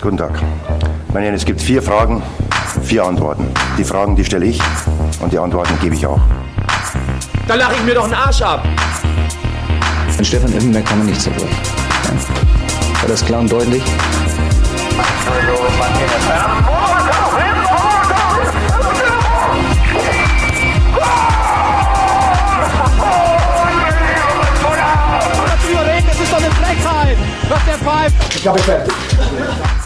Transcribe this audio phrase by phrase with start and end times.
[0.00, 0.30] Guten Tag.
[1.12, 2.22] Meine Herren, es gibt vier Fragen,
[2.84, 3.48] vier Antworten.
[3.76, 4.60] Die Fragen, die stelle ich
[5.20, 6.20] und die Antworten gebe ich auch.
[7.48, 8.64] Da lache ich mir doch einen Arsch ab.
[10.16, 11.48] An Stefan Effenberg kann man nichts dafür.
[11.48, 13.00] Ja.
[13.00, 13.82] War das klar und deutlich?
[26.06, 27.16] Das ist doch eine Frechheit,
[27.48, 28.36] was der pfeift.
[28.36, 29.77] Ich är färdig.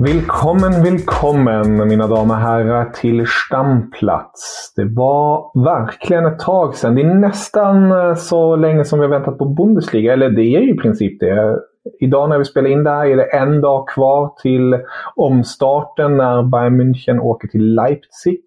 [0.00, 4.72] Välkommen, välkommen mina damer och herrar till Stamplats.
[4.76, 6.94] Det var verkligen ett tag sedan.
[6.94, 10.12] Det är nästan eh, så länge som vi har väntat på Bundesliga.
[10.12, 11.58] Eller det är ju i princip det.
[12.00, 14.78] Idag när vi spelar in det här är det en dag kvar till
[15.14, 18.44] omstarten när Bayern München åker till Leipzig.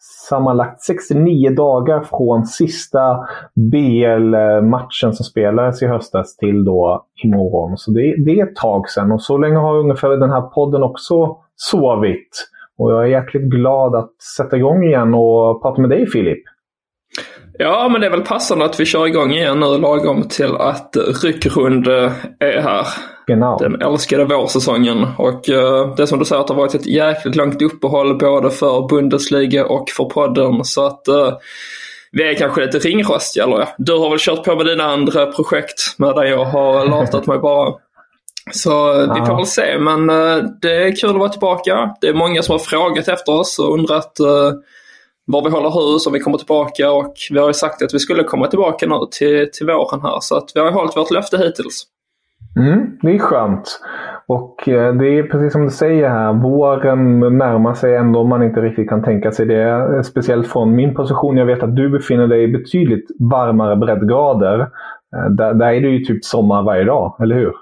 [0.00, 3.18] Sammanlagt 69 dagar från sista
[3.54, 7.76] BL-matchen som spelades i höstas till då imorgon.
[7.76, 10.82] Så det, det är ett tag sedan och så länge har ungefär den här podden
[10.82, 12.48] också sovit.
[12.78, 16.42] Och jag är jäkligt glad att sätta igång igen och prata med dig Filip.
[17.58, 20.96] Ja, men det är väl passande att vi kör igång igen nu lagom till att
[21.24, 22.86] Ryckrunde är här.
[23.28, 23.58] Genau.
[23.58, 25.06] Den älskade vårsäsongen.
[25.18, 28.18] Och uh, det är som du säger att det har varit ett jäkligt långt uppehåll
[28.18, 30.64] både för Bundesliga och för podden.
[30.64, 31.32] Så att uh,
[32.12, 33.44] vi är kanske lite ringrostiga.
[33.44, 37.38] Eller du har väl kört på med dina andra projekt medan jag har latat mig
[37.38, 37.74] bara.
[38.52, 39.78] Så uh, vi får väl se.
[39.78, 40.06] Men
[40.62, 41.94] det är kul att vara tillbaka.
[42.00, 44.12] Det är många som har frågat efter oss och undrat
[45.24, 47.98] var vi håller hus om vi kommer tillbaka och vi har ju sagt att vi
[47.98, 50.18] skulle komma tillbaka nu till, till våren här.
[50.20, 51.86] Så att vi har hållit vårt löfte hittills.
[52.56, 53.80] Mm, det är skönt.
[54.26, 58.42] Och eh, det är precis som du säger här, våren närmar sig ändå om man
[58.42, 59.68] inte riktigt kan tänka sig det.
[59.70, 61.36] Eh, speciellt från min position.
[61.36, 64.60] Jag vet att du befinner dig i betydligt varmare breddgrader.
[64.60, 67.52] Eh, där, där är det ju typ sommar varje dag, eller hur?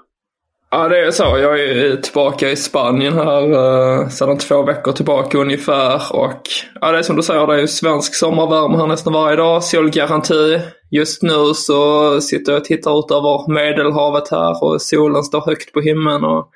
[0.69, 1.23] Ja, det är så.
[1.23, 6.15] Jag är tillbaka i Spanien här uh, sedan två veckor tillbaka ungefär.
[6.15, 6.41] Och
[6.81, 9.63] ja, det är som du säger, det är ju svensk sommarvärme här nästan varje dag.
[9.63, 10.59] Solgaranti.
[10.89, 15.73] Just nu så sitter jag och tittar ut över Medelhavet här och solen står högt
[15.73, 16.23] på himlen.
[16.23, 16.49] Och,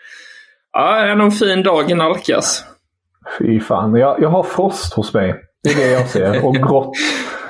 [0.74, 2.64] ja, det är en fin dag i nalkas.
[3.40, 5.36] Fy fan, jag, jag har frost hos mig.
[5.64, 6.46] Det är det jag ser.
[6.46, 6.94] Och grått.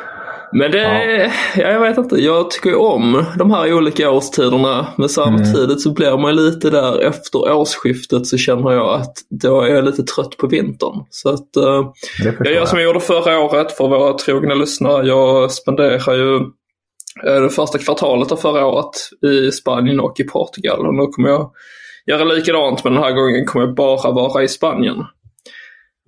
[0.53, 1.61] Men det, ja.
[1.61, 4.87] jag vet inte, jag tycker ju om de här olika årstiderna.
[4.97, 5.77] Men samtidigt mm.
[5.77, 10.03] så blir man lite där efter årsskiftet så känner jag att då är jag lite
[10.03, 11.05] trött på vintern.
[11.09, 11.91] Så att uh,
[12.39, 15.07] jag gör som jag gjorde förra året för våra trogna lyssnare.
[15.07, 18.91] Jag spenderar ju uh, det första kvartalet av förra året
[19.25, 20.87] i Spanien och i Portugal.
[20.87, 21.51] Och nu kommer jag
[22.05, 25.05] göra likadant men den här gången kommer jag bara vara i Spanien.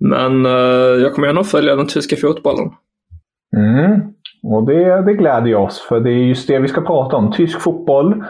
[0.00, 2.70] Men uh, jag kommer ändå följa den tyska fotbollen.
[3.56, 4.00] Mm.
[4.44, 7.32] Och det, det gläder oss, för det är just det vi ska prata om.
[7.32, 8.24] Tysk fotboll.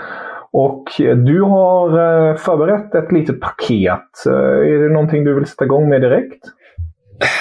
[0.52, 4.26] Och du har eh, förberett ett litet paket.
[4.26, 6.44] Eh, är det någonting du vill sätta igång med direkt?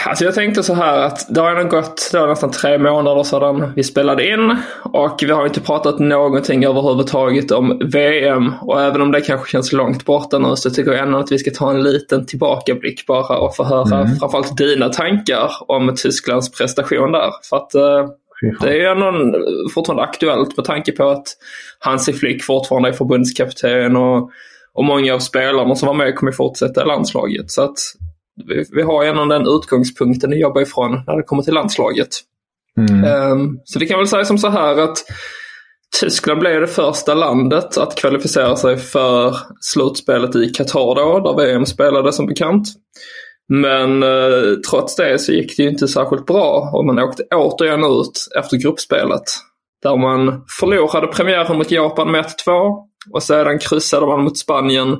[0.05, 3.83] Alltså jag tänkte så här att det har gått det nästan tre månader sedan vi
[3.83, 9.21] spelade in och vi har inte pratat någonting överhuvudtaget om VM och även om det
[9.21, 12.25] kanske känns långt borta nu så tycker jag ändå att vi ska ta en liten
[12.25, 14.15] tillbakablick bara och få höra mm.
[14.15, 17.31] framförallt dina tankar om Tysklands prestation där.
[17.49, 17.75] För att
[18.61, 19.39] det är ändå
[19.73, 21.27] fortfarande aktuellt med tanke på att
[21.79, 24.31] Hansi Flick fortfarande är förbundskapten och,
[24.73, 27.51] och många av spelarna som var med kommer fortsätta i landslaget.
[27.51, 27.77] Så att
[28.47, 32.09] vi, vi har ändå den utgångspunkten att jobba ifrån när det kommer till landslaget.
[32.77, 33.31] Mm.
[33.31, 34.97] Um, så vi kan väl säga som så här att
[35.99, 41.65] Tyskland blev det första landet att kvalificera sig för slutspelet i Qatar då, där VM
[41.65, 42.67] spelade som bekant.
[43.49, 47.83] Men eh, trots det så gick det ju inte särskilt bra och man åkte återigen
[47.83, 49.23] ut efter gruppspelet.
[49.83, 52.29] Där man förlorade premiären mot Japan med 1-2
[53.11, 54.97] och sedan kryssade man mot Spanien.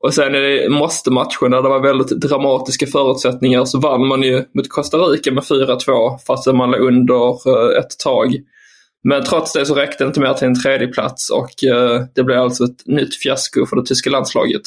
[0.00, 4.68] Och sen i måste-matchen där det var väldigt dramatiska förutsättningar så vann man ju mot
[4.68, 8.34] Costa Rica med 4-2 fast man låg under eh, ett tag.
[9.08, 12.24] Men trots det så räckte det inte mer till en tredje plats och eh, det
[12.24, 14.62] blev alltså ett nytt fiasko för det tyska landslaget.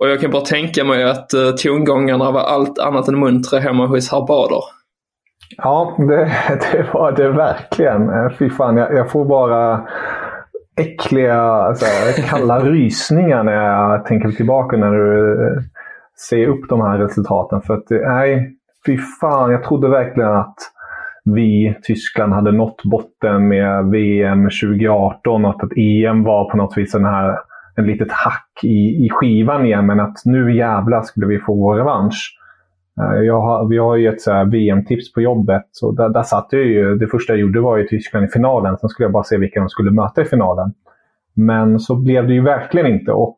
[0.00, 3.86] Och jag kan bara tänka mig att uh, tongångarna var allt annat än muntra hemma
[3.86, 4.62] hos herr Bader.
[5.56, 6.32] Ja, det,
[6.72, 8.08] det var det verkligen.
[8.08, 9.88] Eh, fy fan, jag, jag får bara
[10.80, 11.86] äckliga, alltså,
[12.28, 15.62] kalla rysningar när jag tänker tillbaka när du eh,
[16.28, 17.62] ser upp de här resultaten.
[17.62, 18.56] För att, nej,
[18.86, 20.56] fy fan, jag trodde verkligen att
[21.24, 26.94] vi, Tyskland, hade nått botten med VM 2018 och att EM var på något vis
[26.94, 27.38] en, här,
[27.76, 29.86] en litet hack i, i skivan igen.
[29.86, 32.38] Men att nu jävlar skulle vi få vår revansch.
[33.00, 35.68] Eh, jag har, vi har ju ett VM-tips på jobbet.
[35.70, 36.96] Så där, där satt jag ju.
[36.96, 38.76] Det första jag gjorde var ju Tyskland i finalen.
[38.78, 40.72] Sen skulle jag bara se vilka de skulle möta i finalen.
[41.34, 43.12] Men så blev det ju verkligen inte.
[43.12, 43.36] Och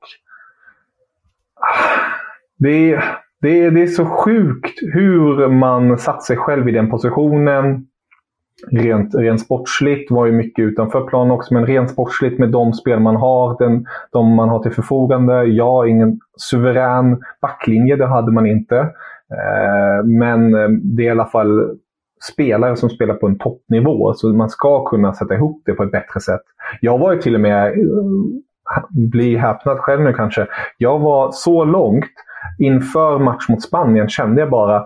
[1.54, 1.98] ah,
[2.58, 3.00] det,
[3.40, 7.86] det, det är så sjukt hur man satt sig själv i den positionen.
[8.66, 13.00] Rent, rent sportsligt var ju mycket utanför plan också, men rent sportsligt med de spel
[13.00, 15.44] man har, den, de man har till förfogande.
[15.44, 18.78] Ja, ingen suverän backlinje, det hade man inte.
[19.32, 21.76] Eh, men eh, det är i alla fall
[22.32, 25.92] spelare som spelar på en toppnivå, så man ska kunna sätta ihop det på ett
[25.92, 26.42] bättre sätt.
[26.80, 27.74] Jag var ju till och med, eh,
[28.90, 30.46] bli häpnad själv nu kanske,
[30.78, 32.04] jag var så långt
[32.58, 34.84] inför match mot Spanien kände jag bara,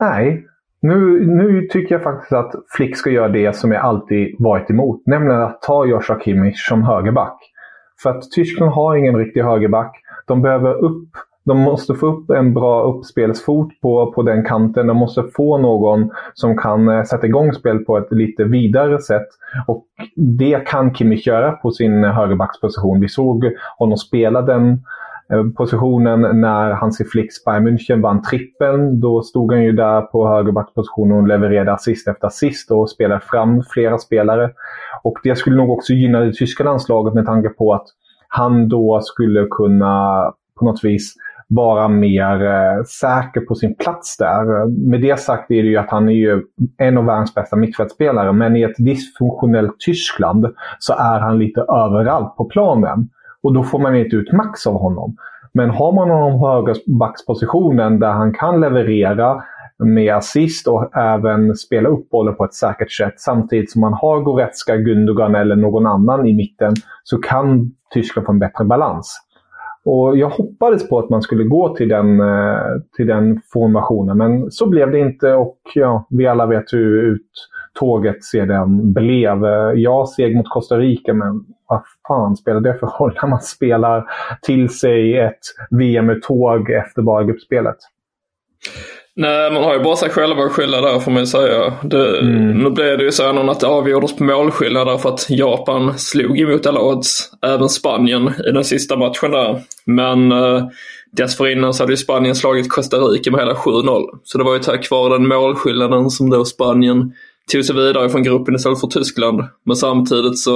[0.00, 0.46] nej,
[0.80, 5.02] nu, nu tycker jag faktiskt att Flick ska göra det som jag alltid varit emot.
[5.06, 7.38] Nämligen att ta Joshua Kimmich som högerback.
[8.02, 9.96] För att Tyskland har ingen riktig högerback.
[10.26, 11.08] De behöver upp
[11.44, 14.86] de måste få upp en bra uppspelsfot på, på den kanten.
[14.86, 19.26] De måste få någon som kan eh, sätta igång spel på ett lite vidare sätt.
[19.66, 19.86] Och
[20.16, 23.00] det kan Kimmich göra på sin högerbacksposition.
[23.00, 23.44] Vi såg
[23.78, 24.82] honom spela den
[25.56, 29.00] positionen när Hansi Flick Bayern München vann trippeln.
[29.00, 33.62] Då stod han ju där på högerbackspositionen och levererade assist efter assist och spelade fram
[33.62, 34.50] flera spelare.
[35.02, 37.86] Och det skulle nog också gynna det tyska landslaget med tanke på att
[38.28, 40.24] han då skulle kunna
[40.58, 41.14] på något vis
[41.48, 44.66] vara mer eh, säker på sin plats där.
[44.90, 46.42] Med det sagt är det ju att han är ju
[46.78, 50.46] en av världens bästa mittfältspelare, men i ett dysfunktionellt Tyskland
[50.78, 53.08] så är han lite överallt på planen.
[53.42, 55.16] Och då får man inte ut max av honom.
[55.52, 59.42] Men har man honom på högerbackspositionen där han kan leverera
[59.78, 64.20] med assist och även spela upp bollen på ett säkert sätt samtidigt som man har
[64.20, 69.26] Goretzka, Gundogan eller någon annan i mitten så kan Tyskland få en bättre balans.
[69.84, 72.56] Och Jag hoppades på att man skulle gå till den, eh,
[72.96, 78.24] till den formationen men så blev det inte och ja, vi alla vet hur uttåget
[78.24, 79.44] sedan blev.
[79.74, 84.04] Jag seg mot Costa Rica, men vad fan spelar det för roll när man spelar
[84.42, 85.40] till sig ett
[85.70, 87.76] VM-tåg efter bara gruppspelet?
[89.16, 91.72] Nej, man har ju bara sig själva att skylla där får man ju säga.
[91.82, 92.58] Det, mm.
[92.58, 96.66] Nu blev det ju så att det avgjordes på målskillnad därför att Japan slog emot
[96.66, 99.60] alla odds, även Spanien i den sista matchen där.
[99.84, 100.64] Men eh,
[101.12, 104.02] dessförinnan så hade ju Spanien slagit Costa Rica med hela 7-0.
[104.24, 107.12] Så det var ju tack vare den målskillnaden som då Spanien
[107.52, 109.44] tog sig vidare från gruppen istället för Tyskland.
[109.64, 110.50] Men samtidigt så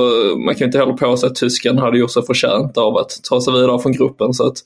[0.47, 3.53] man kan inte heller påstå att tysken hade gjort sig förtjänt av att ta sig
[3.53, 4.35] vidare från gruppen.
[4.35, 4.57] Så att,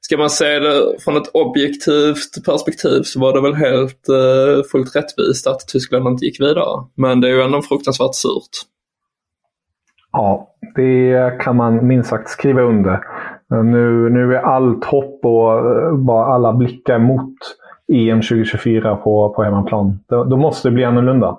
[0.00, 4.96] ska man se det från ett objektivt perspektiv så var det väl helt eh, fullt
[4.96, 6.84] rättvist att Tyskland inte gick vidare.
[6.94, 8.56] Men det är ju ändå fruktansvärt surt.
[10.12, 13.00] Ja, det kan man minst sagt skriva under.
[13.50, 17.34] Nu, nu är allt hopp och eh, bara alla blickar mot
[17.92, 19.98] EM 2024 på, på hemmaplan.
[20.08, 21.38] Då, då måste det bli annorlunda.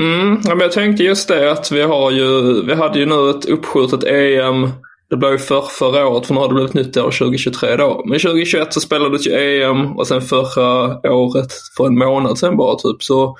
[0.00, 3.30] Mm, ja, men jag tänkte just det att vi har ju, vi hade ju nu
[3.30, 4.68] ett uppskjutet EM.
[5.10, 8.02] Det blev ju för förra året, för nu har det blivit nytt år 2023 då.
[8.06, 12.76] Men 2021 så spelades ju EM och sen förra året, för en månad sen bara
[12.76, 13.36] typ, så,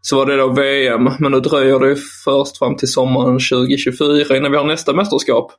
[0.00, 1.10] så var det då VM.
[1.18, 5.52] Men nu dröjer det ju först fram till sommaren 2024 innan vi har nästa mästerskap.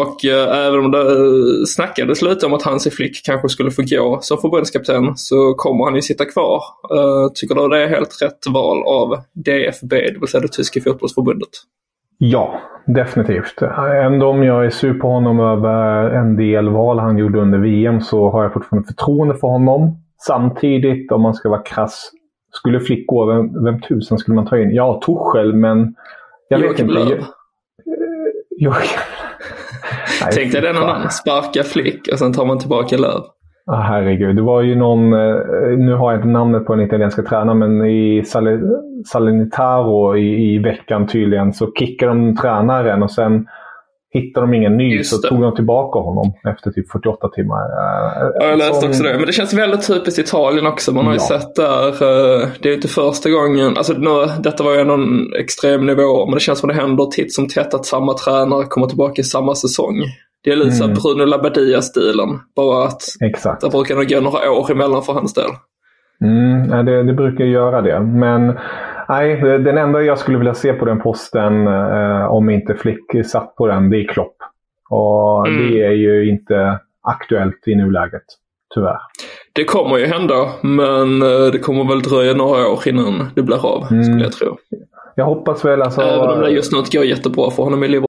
[0.00, 3.82] Och eh, även om det eh, snackades lite om att Hansi Flick kanske skulle få
[3.82, 6.62] gå som förbundskapten så kommer han ju sitta kvar.
[6.94, 10.80] Eh, tycker du det är helt rätt val av DFB, det vill säga det tyska
[10.80, 11.48] fotbollsförbundet?
[12.18, 13.62] Ja, definitivt.
[14.04, 18.00] Ändå om jag är sur på honom över en del val han gjorde under VM
[18.00, 19.98] så har jag fortfarande förtroende för honom.
[20.26, 22.10] Samtidigt, om man ska vara krass,
[22.52, 24.74] skulle Flick gå, vem, vem tusen skulle man ta in?
[24.74, 25.94] Ja, Torshäll, men
[26.48, 27.14] jag Joakim vet inte.
[27.14, 27.24] Löv.
[28.58, 28.98] Joakim
[30.32, 33.20] Tänk dig den annan, sparka Flick och sen tar man tillbaka Löv.
[33.66, 35.36] Ah, herregud, det var ju någon, eh,
[35.78, 38.24] nu har jag inte namnet på den italienska tränaren, men i
[39.06, 43.46] Salernitaro i, i veckan tydligen så kickade de tränaren och sen
[44.14, 47.60] hittade de ingen ny så tog de tillbaka honom efter typ 48 timmar.
[48.34, 48.88] Ja, jag läste Som...
[48.88, 49.14] också det.
[49.14, 50.92] Men det känns väldigt typiskt Italien också.
[50.92, 51.38] Man har ju ja.
[51.38, 55.34] sett där, eh, det är inte första gången, alltså nu, detta var ju ändå en
[55.40, 58.86] extrem nivå, men det känns som det händer titt som tätt att samma tränare kommer
[58.86, 59.94] tillbaka i samma säsong.
[60.44, 60.96] Det är lite mm.
[60.96, 62.28] Bruno Labbadia-stilen.
[62.56, 63.60] Bara att Exakt.
[63.60, 65.50] det brukar nog gå några år emellan för hans del.
[66.20, 68.00] Mm, det, det brukar göra det.
[68.00, 68.58] Men
[69.08, 73.56] nej, den enda jag skulle vilja se på den posten, eh, om inte Flick satt
[73.56, 74.36] på den, det är Klopp.
[74.90, 75.72] Och mm.
[75.72, 78.24] det är ju inte aktuellt i nuläget,
[78.74, 78.98] tyvärr.
[79.52, 83.66] Det kommer ju hända, men eh, det kommer väl dröja några år innan det blir
[83.66, 84.04] av, mm.
[84.04, 84.56] skulle jag tro.
[85.14, 86.00] Jag hoppas väl alltså...
[86.00, 88.08] Även om det just nu inte går jättebra för honom i Liverpool.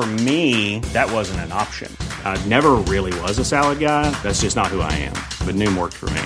[0.00, 1.94] For me, that wasn't an option.
[2.24, 4.10] I never really was a salad guy.
[4.22, 5.12] That's just not who I am.
[5.44, 6.22] But Noom worked for me.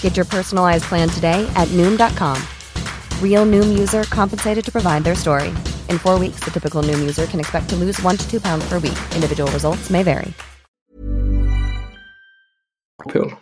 [0.00, 2.40] Get your personalized plan today at Noom.com.
[3.20, 5.48] Real Noom user compensated to provide their story.
[5.88, 8.64] In four weeks, the typical Noom user can expect to lose one to two pounds
[8.68, 8.98] per week.
[9.16, 10.32] Individual results may vary.
[13.12, 13.32] Cool.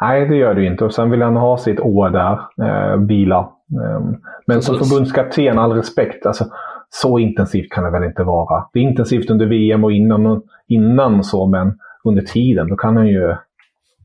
[0.00, 0.84] Nej, det gör du inte.
[0.84, 3.38] Och sen vill han ha sitt år där, eh, vila.
[3.82, 4.00] Eh,
[4.46, 6.26] men som förbundskapten, all respekt.
[6.26, 6.44] Alltså,
[6.90, 8.64] så intensivt kan det väl inte vara.
[8.72, 13.08] Det är intensivt under VM och innan, innan så, men under tiden då kan han
[13.08, 13.34] ju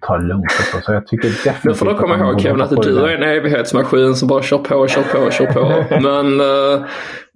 [0.02, 0.52] ta lugnt.
[0.86, 4.16] Så jag tycker definitivt du får då komma ihåg Kevin att du är en evighetsmaskin
[4.16, 5.84] som bara kör på, kör på, kör på.
[6.02, 6.86] Men uh,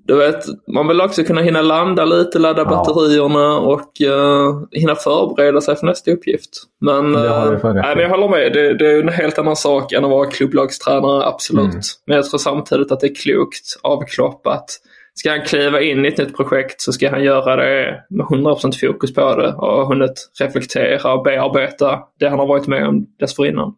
[0.08, 2.70] du vet, man vill också kunna hinna landa lite, ladda ja.
[2.70, 6.50] batterierna och uh, hinna förbereda sig för nästa uppgift.
[6.82, 10.06] Men, uh, nej, men jag håller med, det, det, är en helt annan sak än
[10.06, 11.66] att vara klubblagstränare, absolut.
[11.66, 11.82] Mm.
[12.08, 14.70] Men jag tror samtidigt att det är klokt av Klopp att
[15.16, 18.88] ska han kliva in i ett nytt projekt så ska han göra det med 100%
[18.88, 23.76] fokus på det och hunnit reflektera och bearbeta det han har varit med om dessförinnan.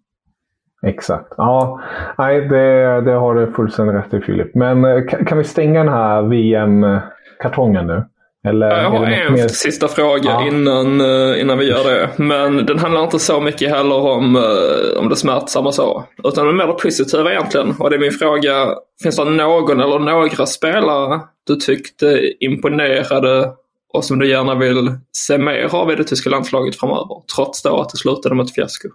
[0.86, 1.34] Exakt.
[1.38, 1.82] Ja,
[2.18, 4.56] nej, det, det har du fullständigt rätt i Filip.
[4.56, 8.06] Men eh, kan, kan vi stänga den här VM-kartongen nu?
[8.50, 9.48] Eller, jag har en mer...
[9.48, 10.48] sista fråga ja.
[10.48, 12.10] innan, eh, innan vi gör det.
[12.18, 16.04] Men den handlar inte så mycket heller om, eh, om det smärtsamma så.
[16.24, 17.76] Utan mer det positiva egentligen.
[17.80, 18.76] Och det är min fråga.
[19.04, 23.52] Finns det någon eller några spelare du tyckte imponerade
[23.94, 27.24] och som du gärna vill se mer av i det tyska landslaget framöver?
[27.36, 28.90] Trots då att det slutade med ett fiasko.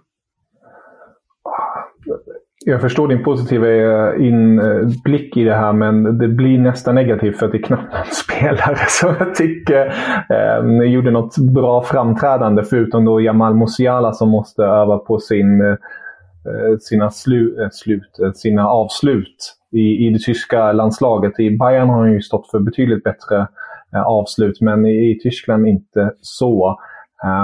[2.65, 7.37] Jag förstår din positiva eh, inblick eh, i det här, men det blir nästan negativt
[7.37, 9.93] för att det är knappt någon spelare som jag tycker
[10.29, 12.63] eh, gjorde något bra framträdande.
[12.63, 18.19] Förutom då Jamal Musiala som måste öva på sin, eh, eh, sina slu, eh, slut,
[18.23, 21.39] eh, sina avslut i, i det tyska landslaget.
[21.39, 23.47] I Bayern har han ju stått för betydligt bättre
[23.95, 26.79] eh, avslut, men i, i Tyskland inte så.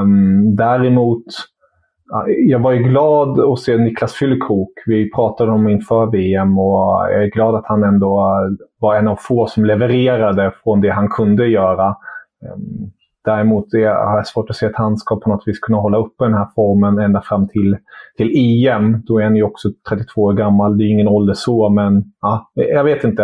[0.02, 1.26] Um, däremot
[2.48, 4.74] jag var ju glad att se Niklas Füllkrok.
[4.86, 8.36] Vi pratade om inför VM och jag är glad att han ändå
[8.80, 11.88] var en av få som levererade från det han kunde göra.
[12.46, 12.92] Ehm,
[13.25, 16.24] däremot har jag svårt att se att han ska på något vis kunna hålla uppe
[16.24, 17.78] den här formen ända fram till,
[18.18, 19.01] till EM.
[19.06, 20.78] Då är han ju också 32 år gammal.
[20.78, 23.24] Det är ingen ålder så, men ja, jag vet inte.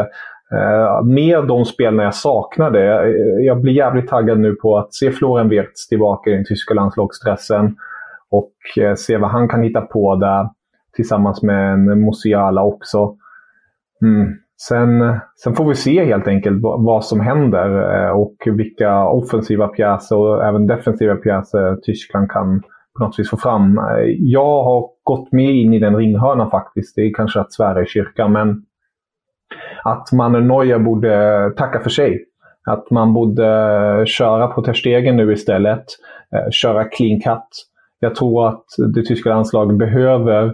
[0.51, 3.09] Ehm, Med de spelarna jag saknade.
[3.41, 7.75] Jag blir jävligt taggad nu på att se Florian Wirtz tillbaka i den tyska landslagsstressen
[8.37, 10.49] och eh, se vad han kan hitta på där
[10.95, 13.15] tillsammans med en Musiala också.
[14.01, 14.33] Mm.
[14.67, 20.17] Sen, sen får vi se helt enkelt vad som händer eh, och vilka offensiva pjäser
[20.17, 22.61] och även defensiva pjäser Tyskland kan
[22.97, 23.77] på något vis få fram.
[23.77, 26.95] Eh, jag har gått med in i den ringhörnan faktiskt.
[26.95, 28.65] Det är kanske att svära i kyrkan, men
[29.83, 32.25] att man Neuer borde tacka för sig.
[32.67, 35.85] Att man borde köra på Terstegen nu istället.
[36.51, 37.49] Köra clean cut
[38.05, 40.45] jag tror att det tyska landslaget behöver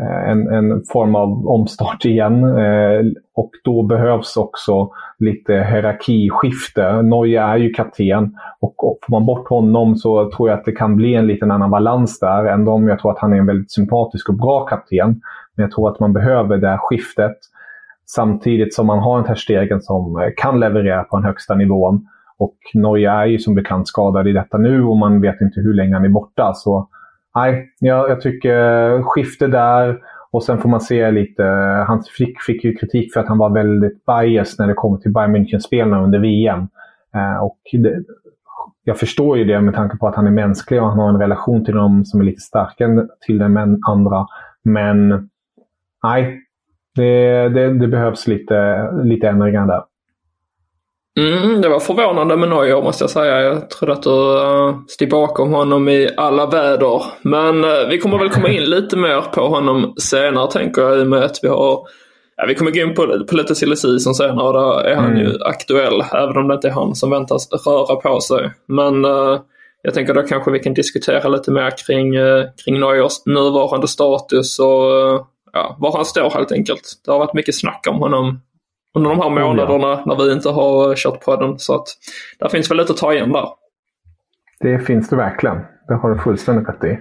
[0.00, 2.44] eh, en, en form av omstart igen.
[2.44, 3.00] Eh,
[3.34, 7.02] och då behövs också lite hierarkiskifte.
[7.02, 10.96] Neuer är ju kapten och får man bort honom så tror jag att det kan
[10.96, 12.44] bli en liten annan balans där.
[12.44, 15.20] Ändå om jag tror att han är en väldigt sympatisk och bra kapten.
[15.56, 17.36] Men jag tror att man behöver det här skiftet.
[18.06, 22.06] Samtidigt som man har en Terstegen som eh, kan leverera på den högsta nivån.
[22.38, 25.74] Och Neuer är ju som bekant skadad i detta nu och man vet inte hur
[25.74, 26.52] länge han är borta.
[26.54, 26.88] Så
[27.34, 29.98] nej, jag, jag tycker skifte där.
[30.32, 31.42] Och sen får man se lite,
[31.86, 35.12] han fick, fick ju kritik för att han var väldigt biased när det kommer till
[35.12, 36.68] Bayern München-spelarna under VM.
[37.14, 38.04] Eh, och det,
[38.84, 41.20] jag förstår ju det med tanke på att han är mänsklig och han har en
[41.20, 44.26] relation till dem som är lite starkare till dem än andra.
[44.64, 45.28] Men
[46.04, 46.40] nej,
[46.96, 49.82] Det, det, det behövs lite, lite ändringar där.
[51.18, 53.42] Mm, det var förvånande med Neuer måste jag säga.
[53.42, 57.02] Jag trodde att du uh, stod bakom honom i alla väder.
[57.22, 61.02] Men uh, vi kommer väl komma in lite mer på honom senare tänker jag i
[61.02, 61.80] och med att vi har
[62.36, 65.10] Ja, vi kommer gå in på, på lite silly season senare och där är han
[65.10, 65.18] mm.
[65.18, 66.00] ju aktuell.
[66.12, 68.50] Även om det inte är han som väntas röra på sig.
[68.66, 69.40] Men uh,
[69.82, 72.12] jag tänker då kanske vi kan diskutera lite mer kring,
[72.64, 76.82] kring Neuers nuvarande status och ja, var han står helt enkelt.
[77.04, 78.40] Det har varit mycket snack om honom
[78.94, 80.02] under de här månaderna oh, ja.
[80.06, 81.58] när vi inte har kört på den.
[81.58, 81.86] Så att
[82.38, 83.48] där finns väl lite att ta igen där.
[84.60, 85.56] Det finns det verkligen.
[85.88, 86.98] Det har du fullständigt rätt i.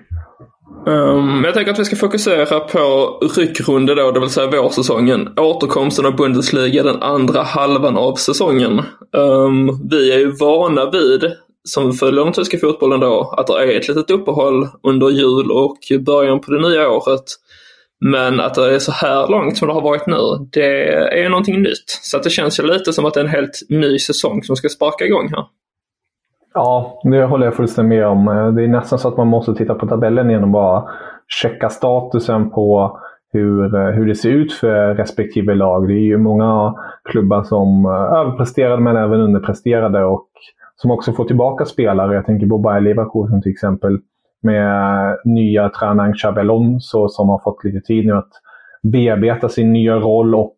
[0.86, 5.30] Um, jag tänker att vi ska fokusera på ryckrunde då, det vill säga vårsäsongen.
[5.38, 8.82] Återkomsten av Bundesliga den andra halvan av säsongen.
[9.14, 11.32] Um, vi är ju vana vid,
[11.64, 15.78] som följer den tyska fotbollen då, att det är ett litet uppehåll under jul och
[16.06, 17.24] början på det nya året.
[18.02, 21.62] Men att det är så här långt som det har varit nu, det är någonting
[21.62, 21.90] nytt.
[22.02, 24.56] Så att det känns ju lite som att det är en helt ny säsong som
[24.56, 25.46] ska sparka igång här.
[26.54, 28.28] Ja, det håller jag fullständigt med om.
[28.28, 30.90] Eh, det är nästan så att man måste titta på tabellen igen och bara
[31.28, 33.00] checka statusen på
[33.32, 35.88] hur, eh, hur det ser ut för respektive lag.
[35.88, 40.28] Det är ju många klubbar som eh, överpresterade men även underpresterade och
[40.76, 42.16] som också får tillbaka spelare.
[42.16, 44.00] Jag tänker på Bayer Leverkusen till exempel
[44.44, 48.32] med nya tränaren Xabi Alonso som har fått lite tid nu att
[48.84, 50.56] bearbeta sin nya roll och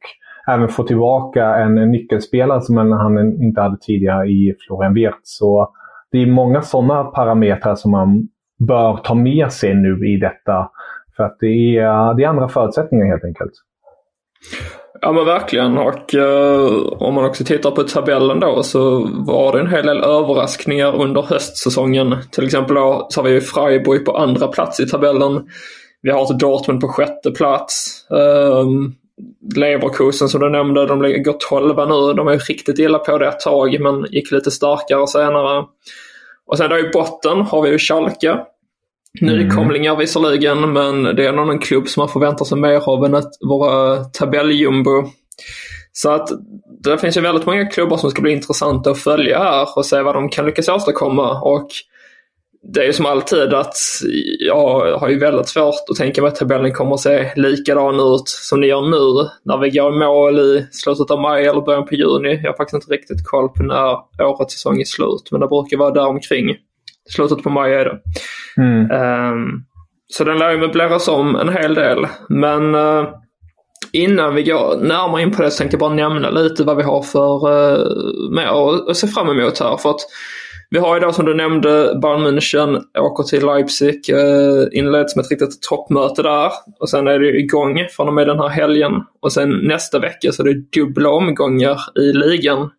[0.47, 5.37] även få tillbaka en nyckelspelare som han inte hade tidigare i Florian Wirtz.
[5.37, 5.73] Så
[6.11, 8.27] det är många sådana parametrar som man
[8.67, 10.69] bör ta med sig nu i detta.
[11.15, 13.51] För att det är, det är andra förutsättningar helt enkelt.
[15.03, 19.59] Ja men verkligen och eh, om man också tittar på tabellen då så var det
[19.59, 22.15] en hel del överraskningar under höstsäsongen.
[22.31, 25.49] Till exempel då, så har vi Freiburg på andra plats i tabellen.
[26.01, 28.05] Vi har ett Dortmund på sjätte plats.
[28.11, 28.65] Eh,
[29.55, 32.13] Leverkusen som du nämnde, de ligger 12 nu.
[32.13, 35.65] De är riktigt illa på det ett tag men gick lite starkare senare.
[36.47, 38.37] Och sen då i botten har vi ju Schalke
[39.21, 43.31] Nykomlingar visserligen, men det är någon klubb som man förväntar sig mer av än att
[43.41, 45.03] vara tabelljumbo.
[45.91, 46.29] Så att
[46.83, 50.01] det finns ju väldigt många klubbar som ska bli intressanta att följa här och se
[50.01, 51.41] vad de kan lyckas åstadkomma.
[51.41, 51.67] Och
[52.73, 53.75] det är ju som alltid att
[54.39, 58.27] jag har ju väldigt svårt att tänka mig att tabellen kommer att se likadan ut
[58.27, 61.85] som ni gör nu när vi går i mål i slutet av maj eller början
[61.85, 62.39] på juni.
[62.43, 65.77] Jag har faktiskt inte riktigt koll på när årets säsong är slut, men det brukar
[65.77, 66.55] vara där omkring.
[67.09, 67.99] Slutet på maj är det.
[68.57, 68.91] Mm.
[68.91, 69.63] Um,
[70.07, 72.07] så den lär ju möbleras om en hel del.
[72.29, 73.07] Men uh,
[73.93, 76.83] innan vi går närmare in på det så tänkte jag bara nämna lite vad vi
[76.83, 79.77] har för uh, mer att se fram emot här.
[79.77, 80.01] För att
[80.69, 85.31] vi har då som du nämnde Bayern München åker till Leipzig, uh, inleds med ett
[85.31, 86.51] riktigt toppmöte där.
[86.79, 88.91] Och sen är det igång från och med den här helgen.
[89.21, 92.69] Och sen nästa vecka så är det dubbla omgångar i ligan.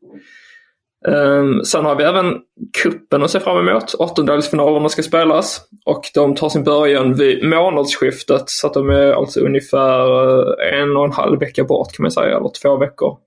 [1.08, 2.38] Um, sen har vi även
[2.82, 3.94] kuppen att se fram emot.
[3.94, 9.40] Åttondelsfinalerna ska spelas och de tar sin början vid månadsskiftet så att de är alltså
[9.40, 13.18] ungefär eh, en och en halv vecka bort kan man säga, eller två veckor.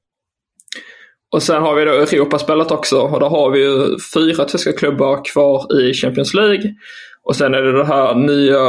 [1.31, 5.25] Och sen har vi då Europaspelet också och där har vi ju fyra tyska klubbar
[5.25, 6.73] kvar i Champions League.
[7.25, 8.59] Och sen är det det här nya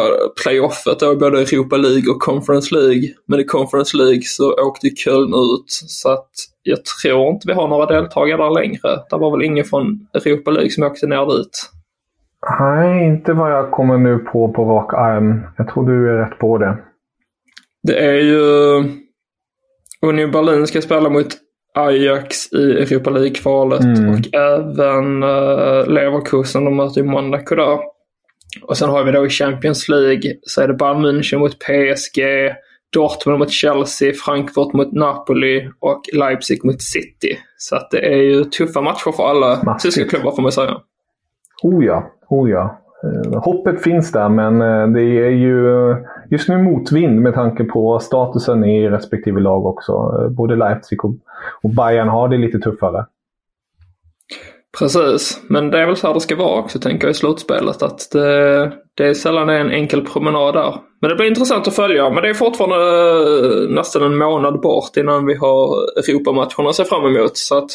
[0.43, 3.09] playoffet då, både Europa League och Conference League.
[3.27, 6.31] Men i Conference League så åkte Köln ut så att
[6.63, 9.05] jag tror inte vi har några deltagare där längre.
[9.11, 11.71] Det var väl ingen från Europa League som åkte ner dit.
[12.61, 15.41] Nej, inte vad jag kommer nu på på rak arm.
[15.59, 16.79] Jag tror du är rätt på det.
[17.83, 18.43] Det är ju
[20.03, 21.29] Union Berlin ska spela mot
[21.75, 24.11] Ajax i Europa League-kvalet mm.
[24.11, 27.96] och även uh, Leverkusen de möter ju Monaco där.
[28.63, 32.21] Och sen har vi då i Champions League så är det Bayern München mot PSG,
[32.93, 37.39] Dortmund mot Chelsea, Frankfurt mot Napoli och Leipzig mot City.
[37.57, 40.77] Så att det är ju tuffa matcher för alla tyska klubbar får man säga.
[41.63, 42.81] Oh ja, oh ja.
[43.05, 45.95] Eh, hoppet finns där men eh, det är ju
[46.31, 49.93] just nu motvind med tanke på statusen i respektive lag också.
[49.93, 51.05] Eh, både Leipzig
[51.63, 53.07] och Bayern har det lite tuffare.
[54.79, 57.83] Precis, men det är väl så här det ska vara också tänker jag i slutspelet.
[57.83, 60.75] Att det, det är sällan en enkel promenad där.
[61.01, 62.11] Men det blir intressant att följa.
[62.11, 65.77] Men det är fortfarande eh, nästan en månad bort innan vi har
[66.09, 67.37] Europamatcherna att se fram emot.
[67.37, 67.71] Så att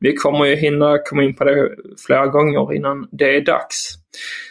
[0.00, 1.68] vi kommer ju hinna komma in på det
[2.06, 3.94] flera gånger innan det är dags.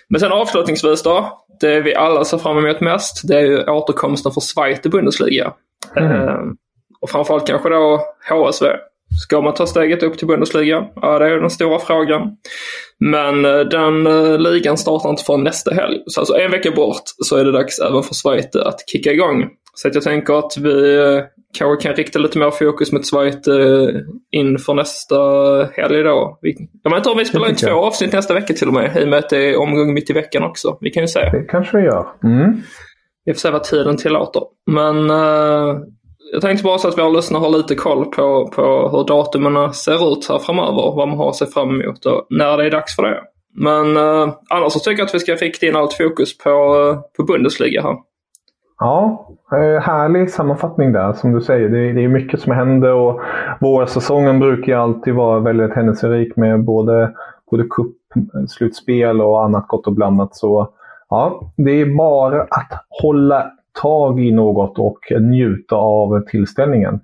[0.10, 1.42] Men sen avslutningsvis då.
[1.60, 5.54] Det vi alla ser fram emot mest det är ju återkomsten för Schweiz i Bundesliga.
[5.96, 6.12] Mm.
[6.12, 6.40] Eh,
[7.02, 8.68] och framförallt kanske då HSV.
[9.24, 10.86] Ska man ta steget upp till Bundesliga?
[10.96, 12.38] Ja, det är den stora frågan.
[13.00, 16.04] Men eh, den uh, ligan startar inte förrän nästa helg.
[16.08, 19.50] Så alltså en vecka bort så är det dags även för Schweiz att kicka igång.
[19.76, 21.24] Så jag tänker att vi eh,
[21.58, 23.90] kanske kan rikta lite mer fokus mot Schweiz eh,
[24.32, 25.16] inför nästa
[25.74, 26.40] helg då.
[26.42, 28.98] Vi, jag vet inte om vi spelar in två avsnitt nästa vecka till och med,
[28.98, 30.78] i och med att det är omgång mitt i veckan också.
[30.82, 31.20] Vi kan ju se.
[31.20, 32.08] Det kanske vi gör.
[32.24, 32.62] Mm.
[33.26, 34.42] Vi får se vad tiden tillåter.
[34.72, 35.78] Men uh,
[36.32, 40.14] jag tänkte bara så att våra lyssnare har lite koll på, på hur datumen ser
[40.14, 40.96] ut här framöver.
[40.96, 43.22] Vad man har att se fram emot och när det är dags för det.
[43.58, 47.00] Men eh, annars så tycker jag att vi ska rikta in allt fokus på, eh,
[47.18, 47.98] på Bundesliga här.
[48.80, 51.14] Ja, eh, härlig sammanfattning där.
[51.14, 53.22] Som du säger, det, det är mycket som händer och
[53.62, 57.14] vårsäsongen brukar ju alltid vara väldigt händelserik med både,
[57.52, 57.96] både cup,
[58.50, 60.36] slutspel och annat gott och blandat.
[60.36, 60.70] Så
[61.10, 67.00] ja, det är bara att hålla tag i något och njuta av tillställningen.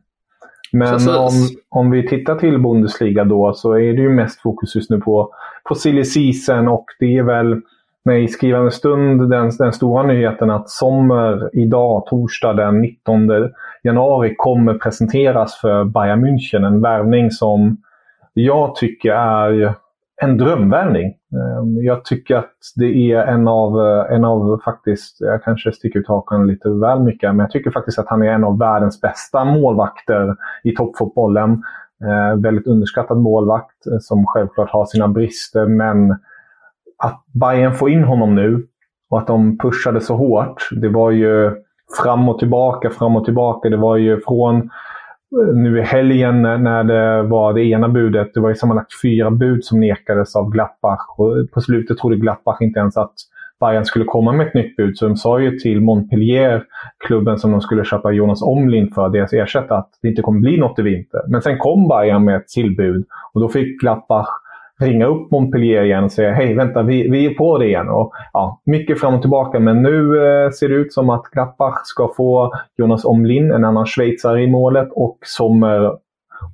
[0.71, 1.31] Men om,
[1.69, 5.34] om vi tittar till Bundesliga då så är det ju mest fokus just nu på,
[5.63, 7.62] på silly season och det är väl
[8.03, 13.29] när i skrivande stund den, den stora nyheten att Sommer idag, torsdag den 19
[13.84, 16.65] januari, kommer presenteras för Bayern München.
[16.65, 17.77] En värvning som
[18.34, 19.73] jag tycker är
[20.21, 21.13] en drömvärvning.
[21.33, 25.99] Ehm, jag tycker att det är en av, eh, en av faktiskt, jag kanske sticker
[25.99, 29.01] ut hakan lite väl mycket, men jag tycker faktiskt att han är en av världens
[29.01, 31.63] bästa målvakter i toppfotbollen.
[32.03, 36.11] Ehm, väldigt underskattad målvakt eh, som självklart har sina brister, men
[36.97, 38.67] att Bayern får in honom nu
[39.09, 40.69] och att de pushade så hårt.
[40.81, 41.51] Det var ju
[42.03, 43.69] fram och tillbaka, fram och tillbaka.
[43.69, 44.69] Det var ju från
[45.53, 48.33] nu i helgen när det var det ena budet.
[48.33, 50.99] Det var ju sammanlagt fyra bud som nekades av Glappach.
[51.17, 53.13] Och på slutet trodde Glappach inte ens att
[53.59, 54.97] Bayern skulle komma med ett nytt bud.
[54.97, 56.63] Så de sa ju till Montpellier,
[57.07, 60.57] klubben som de skulle köpa Jonas Omlin för, deras ersättare, att det inte kommer bli
[60.57, 61.21] något i vinter.
[61.27, 64.29] Men sen kom Bayern med ett tillbud och då fick Glappach
[64.81, 67.89] ringa upp Montpellier igen och säga hej, vänta, vi, vi är på det igen.
[67.89, 71.81] Och, ja, mycket fram och tillbaka, men nu eh, ser det ut som att Gladbach
[71.83, 75.91] ska få Jonas Omlin, en annan schweizare, i målet och Sommer eh,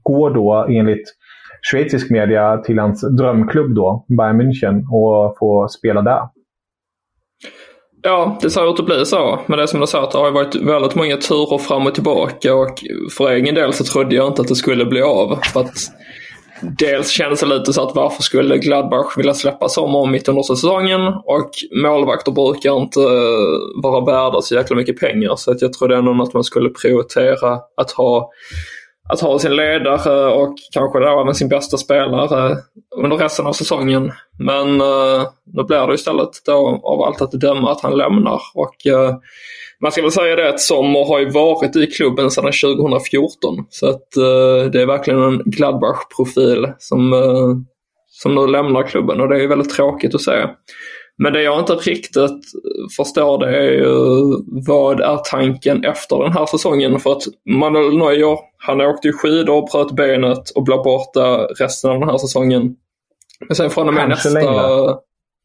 [0.03, 1.13] går då enligt
[1.71, 6.21] schweizisk media till hans drömklubb då, Bayern München, och får spela där.
[8.01, 9.39] Ja, det ser ut att bli så.
[9.45, 11.93] Men det är som du sa, att det har varit väldigt många turer fram och
[11.95, 12.83] tillbaka och
[13.17, 15.39] för egen del så trodde jag inte att det skulle bli av.
[15.53, 15.77] För att
[16.61, 21.01] dels kändes det lite så att varför skulle Gladbach vilja släppa Sommer mitt under säsongen?
[21.25, 21.49] Och
[21.83, 25.35] målvakter brukar inte eh, vara värda så jäkla mycket pengar.
[25.35, 28.31] Så att jag trodde ändå att man skulle prioritera att ha
[29.09, 32.57] att ha sin ledare och kanske då även sin bästa spelare
[32.95, 34.11] under resten av säsongen.
[34.39, 38.41] Men eh, nu blir det istället då av allt att döma att han lämnar.
[38.53, 39.15] Och eh,
[39.81, 43.65] man ska väl säga det att Sommer har ju varit i klubben sedan 2014.
[43.69, 47.55] Så att eh, det är verkligen en Gladbach-profil som, eh,
[48.09, 50.47] som nu lämnar klubben och det är väldigt tråkigt att se.
[51.17, 52.41] Men det jag inte riktigt
[52.97, 53.85] förstår det är ju
[54.67, 56.99] vad är tanken efter den här säsongen?
[56.99, 61.91] För att Manuel Neuer, han åkte ju skidor och bröt benet och blev borta resten
[61.91, 62.75] av den här säsongen.
[63.47, 64.51] Men sen från och med Kanske nästa...
[64.51, 64.95] längre.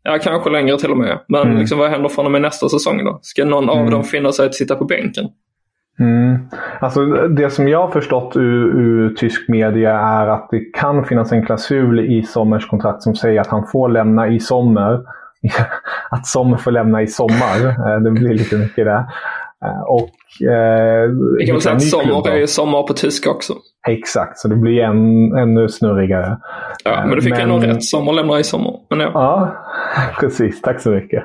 [0.05, 1.19] Ja, kanske längre till och med.
[1.29, 1.59] Men Mm.
[1.59, 3.19] liksom, vad händer från och med nästa säsong då?
[3.23, 3.91] Ska någon av Mm.
[3.91, 5.25] dem finna sig att sitta på bänken?
[6.01, 6.39] Mm.
[6.81, 11.33] Alltså, det som jag har förstått ur, ur tysk media är att det kan finnas
[11.33, 15.01] en klausul i Sommers kontrakt som säger att han får lämna i sommar.
[16.11, 17.69] att Sommer får lämna i sommar.
[17.95, 19.05] Eh, Det blir lite mycket där.
[19.65, 23.53] Eh, Och, eh, Vi kan väl säga att sommar är ju sommar på tyska också.
[23.89, 26.37] Exakt, så det blir en, ännu snurrigare.
[26.85, 27.85] Ja, men du fick Men- ändå rätt.
[27.85, 28.73] Sommar lämnar i sommar.
[28.91, 29.11] Men ja.
[29.15, 29.51] Ja,
[30.21, 30.63] precis.
[30.63, 31.25] Tack så mycket.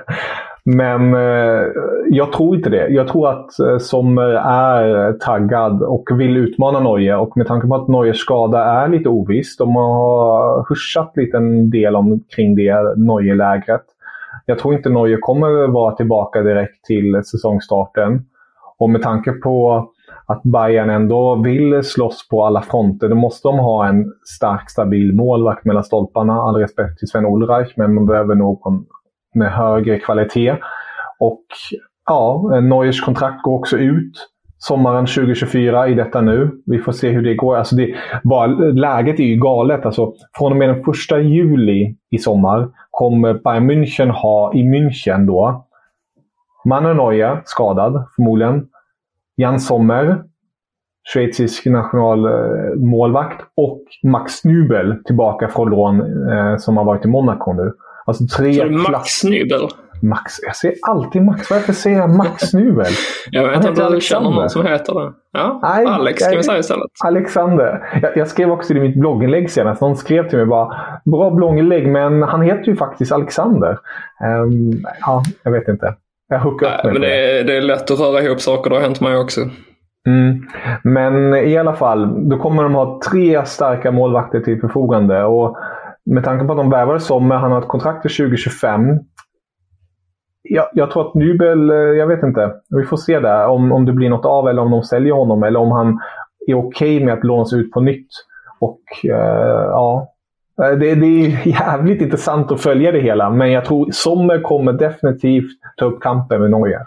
[0.65, 1.62] Men eh,
[2.10, 2.88] jag tror inte det.
[2.89, 7.17] Jag tror att eh, Sommer är taggad och vill utmana Neuer.
[7.17, 9.58] Och med tanke på att Neuers skada är lite oviss.
[9.58, 13.82] De har huschat lite en del omkring det Neuer-lägret.
[14.49, 18.25] Jag tror inte Neuer kommer vara tillbaka direkt till säsongstarten.
[18.77, 19.88] Och med tanke på
[20.25, 25.15] att Bayern ändå vill slåss på alla fronter, då måste de ha en stark, stabil
[25.15, 26.33] målvakt mellan stolparna.
[26.33, 28.86] All respekt till Sven Ulreich, men man behöver någon
[29.33, 30.55] med högre kvalitet.
[31.19, 31.45] Och
[32.05, 36.51] ja, Neuers kontrakt går också ut sommaren 2024 i detta nu.
[36.65, 37.55] Vi får se hur det går.
[37.55, 39.85] Alltså det, bara, läget är ju galet.
[39.85, 45.25] Alltså, från och med den första juli i sommar kommer Bayern München ha i München
[45.25, 45.67] då
[46.65, 48.67] Manuel Neuer skadad förmodligen.
[49.35, 50.23] Jan Sommer,
[51.13, 55.99] schweizisk nationalmålvakt och Max Nübel tillbaka från lån
[56.31, 57.73] eh, som har varit i Monaco nu.
[58.05, 59.61] Alltså tre Max Nybel.
[60.01, 60.33] Max.
[60.45, 61.51] Jag säger alltid Max.
[61.51, 62.86] Varför säger jag Max Nübel?
[63.31, 65.13] Jag vet inte om du känner någon som heter det.
[65.31, 66.91] Ja, Nej, Alex kan vi säga istället.
[67.03, 67.99] Alexander.
[68.01, 69.81] Jag, jag skrev också i mitt blogginlägg senast.
[69.81, 73.77] Någon skrev till mig bara Bra blogginlägg, men han heter ju faktiskt Alexander.
[74.23, 75.95] Ehm, ja, jag vet inte.
[76.29, 78.69] Jag hookar upp men det är, det är lätt att röra ihop saker.
[78.69, 79.41] Det har hänt mig också.
[80.07, 80.41] Mm.
[80.83, 85.23] Men i alla fall, då kommer de ha tre starka målvakter till förfogande.
[85.23, 85.57] Och
[86.05, 88.99] med tanke på att de värvar Sommer, han har ett kontrakt till 2025.
[90.49, 93.86] Jag, jag tror att Nybel, eh, jag vet inte, vi får se där om, om
[93.86, 95.99] det blir något av eller om de säljer honom eller om han
[96.47, 98.07] är okej okay med att lånas ut på nytt.
[98.60, 99.12] Och uh,
[99.71, 100.13] ja,
[100.63, 103.29] eh, det, det, är jävligt intressant att följa det hela.
[103.29, 106.79] Men jag tror Sommer kommer definitivt ta upp kampen med Norge.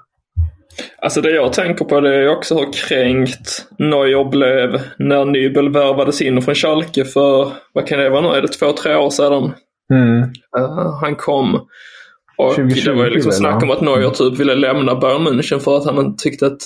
[0.99, 6.23] Alltså det jag tänker på det är också hur kränkt Neuer blev när Nybel värvades
[6.23, 9.53] in från Schalke för, vad kan det vara nu, är det två, tre år sedan?
[9.93, 10.23] Mm.
[10.59, 11.61] Uh, han kom.
[12.47, 15.59] Och 2020 det var ju liksom snack om att Neuer typ ville lämna Bayern München
[15.59, 16.63] för att han tyckte att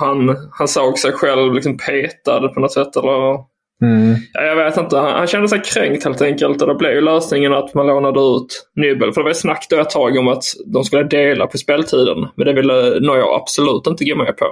[0.00, 2.96] han, han såg sig själv liksom petad på något sätt.
[2.96, 4.14] Eller, Mm.
[4.32, 4.96] ja, jag vet inte.
[4.96, 8.20] Han, han kände sig kränkt helt enkelt och då blev ju lösningen att man lånade
[8.20, 9.12] ut Nybel.
[9.12, 12.26] För det var ju snack då ett tag om att de skulle dela på speltiden.
[12.34, 14.46] Men det ville Neuer absolut inte gå med på.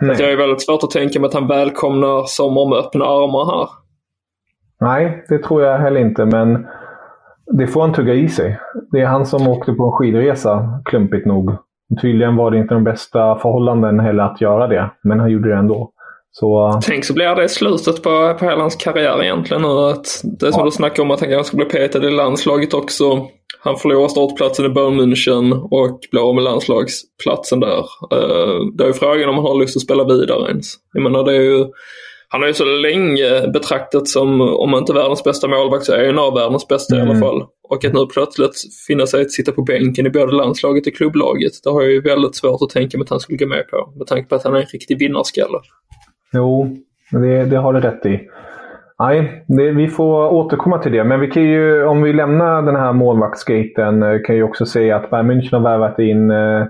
[0.00, 0.10] Nej.
[0.10, 3.44] att jag är väldigt svårt att tänka mig att han välkomnar Sommer med öppna armar
[3.44, 3.68] här.
[4.80, 6.24] Nej, det tror jag heller inte.
[6.24, 6.66] Men
[7.58, 8.58] det får han tugga i sig.
[8.92, 11.50] Det är han som åkte på en skidresa, klumpigt nog.
[12.02, 14.90] Tydligen var det inte de bästa förhållanden heller att göra det.
[15.02, 15.90] Men han gjorde det ändå.
[16.30, 19.68] Så Tänk så blir det slutet på, på hela hans karriär egentligen nu.
[19.68, 20.06] Att
[20.40, 20.64] det som Ja.
[20.64, 23.26] du snackade om att han kanske ska bli petad i landslaget också.
[23.64, 27.78] Han förlorar startplatsen i Bayern München och blir av med landslagsplatsen där.
[28.14, 30.66] Uh, det är frågan om han har lust att spela vidare ens.
[30.92, 31.64] Jag menar det är ju
[32.32, 36.18] han har ju så länge betraktats som, om inte världens bästa målvakt, så är en
[36.18, 37.20] av världens bästa i alla Mm.
[37.22, 37.42] fall.
[37.68, 41.52] Och att nu plötsligt finna sig att sitta på bänken i både landslaget och klubblaget,
[41.64, 43.92] det har jag ju väldigt svårt att tänka mig att han skulle gå med på.
[43.98, 45.58] Med tanke på att han är en riktig vinnarskalle.
[46.34, 46.76] Jo,
[47.10, 48.20] det, det har du rätt i.
[48.98, 51.04] Nej, det, vi får återkomma till det.
[51.04, 54.96] Men vi kan ju, om vi lämnar den här målvaktsgaten, eh, kan ju också säga
[54.96, 56.66] att Bayern München har värvat in eh,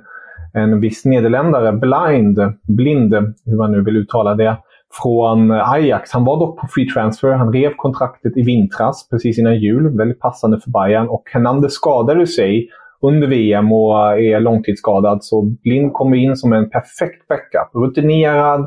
[0.55, 3.15] en viss nederländare, Blind, Blind,
[3.47, 4.57] hur man nu vill uttala det,
[4.93, 6.13] från eh, Ajax.
[6.13, 7.33] Han var dock på free transfer.
[7.33, 9.97] Han rev kontraktet i vintras, precis innan jul.
[9.97, 11.09] Väldigt passande för Bayern.
[11.09, 12.69] Och Hernandez skadade sig
[13.03, 15.25] under VM och eh, är långtidsskadad.
[15.25, 17.75] Så Blind kommer in som en perfekt backup.
[17.75, 18.61] Rutinerad,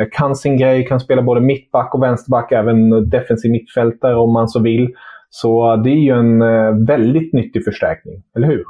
[0.00, 4.48] eh, kan sin grej, kan spela både mittback och vänsterback, även defensiv mittfältare om man
[4.48, 4.88] så vill.
[5.30, 6.38] Så det är ju en
[6.86, 8.64] väldigt nyttig förstärkning, eller hur?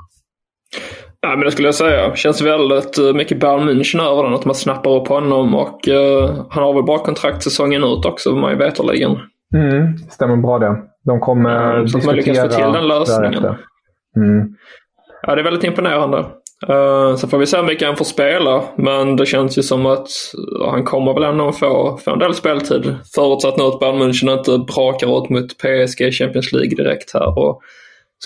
[1.24, 2.16] Ja, men det skulle jag säga.
[2.16, 4.34] Känns väldigt eh, mycket Bayern München över den.
[4.34, 8.30] Att man snappar upp honom och eh, han har väl bara kontrakt säsongen ut också,
[8.30, 9.18] vad man ju veterligen.
[9.54, 10.76] Mm, stämmer bra det.
[11.04, 13.32] De kommer Ja, så att man lyckas få till den lösningen.
[13.32, 13.58] därefter.
[14.16, 14.48] Mm.
[15.22, 16.18] Ja, det är väldigt imponerande.
[16.70, 18.62] Uh, så får vi se hur mycket han får spela.
[18.76, 20.08] Men det känns ju som att
[20.60, 22.94] uh, han kommer väl ändå få, få en del speltid.
[23.14, 27.38] Förutsatt nu att Bayern München inte brakar ut mot PSG i Champions League direkt här.
[27.38, 27.60] Och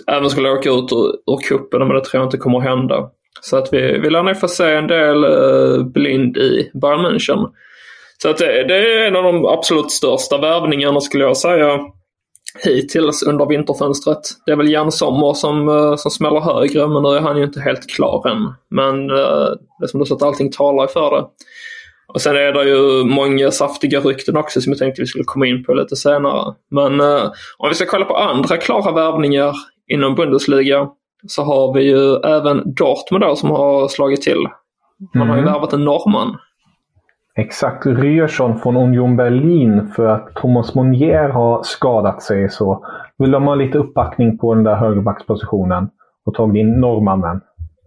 [0.07, 3.11] även skulle åka ut ur, ur cupen, men det tror jag inte kommer att hända.
[3.41, 7.47] Så att vi, vi lär nog få se en del eh, blind i Bayern München.
[8.23, 11.79] Så att det, det är en av de absolut största värvningarna skulle jag säga
[12.65, 14.21] hittills under vinterfönstret.
[14.47, 17.45] Det är väl Jan Sommer som, eh, som smäller högre, men nu är han ju
[17.45, 18.55] inte helt klar än.
[18.71, 21.27] Men eh, det är som du sa att allting talar för det.
[22.15, 25.47] Och sen är det ju många saftiga rykten också som jag tänkte vi skulle komma
[25.47, 26.55] in på lite senare.
[26.71, 29.55] Men eh, om vi ska kolla på andra klara värvningar
[29.89, 30.89] inom Bundesliga
[31.27, 34.47] så har vi ju även Dortmund då som har slagit till.
[35.15, 35.53] Man har ju Mm.
[35.53, 36.37] värvat en norrman.
[37.37, 37.87] Exakt.
[37.87, 42.49] Ryersson från Union Berlin för att Thomas Monier har skadat sig.
[42.51, 42.85] Så
[43.19, 45.89] vill de ha lite uppbackning på den där högerbackspositionen
[46.27, 47.41] och tagit in norrmannen.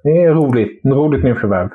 [0.03, 0.81] Det är roligt.
[0.85, 1.69] Roligt nyförvärv.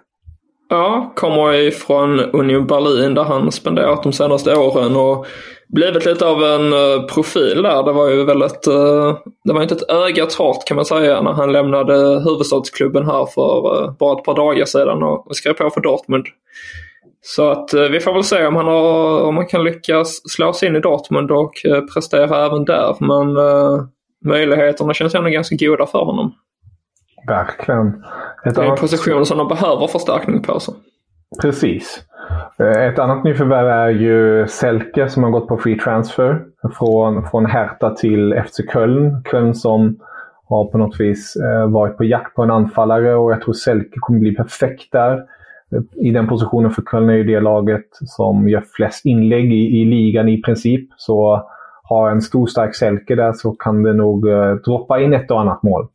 [0.68, 5.26] Ja, kommer ifrån Union Berlin där han spenderat de senaste åren och
[5.68, 7.82] blivit lite av en eh, profil där.
[7.82, 11.32] Det var ju väldigt, eh, det var inte ett öga torrt kan man säga när
[11.32, 15.80] han lämnade huvudstadsklubben här för eh, bara ett par dagar sedan och skrev på för
[15.80, 16.26] Dortmund.
[17.20, 20.68] Så att vi får väl se om han, har, om han kan lyckas slå sig
[20.68, 21.52] in i Dortmund och
[21.94, 22.96] prestera även där.
[23.00, 23.36] Men
[24.24, 26.32] möjligheterna känns ändå ganska goda för honom.
[27.26, 28.04] Verkligen.
[28.44, 30.60] Ett Det är en position som de behöver förstärkning på.
[30.60, 30.72] Så.
[31.42, 32.04] Precis.
[32.58, 36.40] Eh, Ett annat nyförvärv är ju Selke som har gått på free transfer
[36.78, 39.24] från, från Hertha till FC Köln.
[39.30, 39.98] Köln som
[40.48, 43.96] har på något vis eh, varit på jakt på en anfallare och jag tror Selke
[44.00, 45.22] kommer bli perfekt där.
[45.94, 49.84] I den positionen för Köln är ju det laget som gör flest inlägg i, i
[49.84, 50.90] ligan i princip.
[50.96, 51.42] Så
[51.82, 55.40] har en stor stark Selke där så kan det nog eh, droppa in ett och
[55.40, 55.88] annat mål.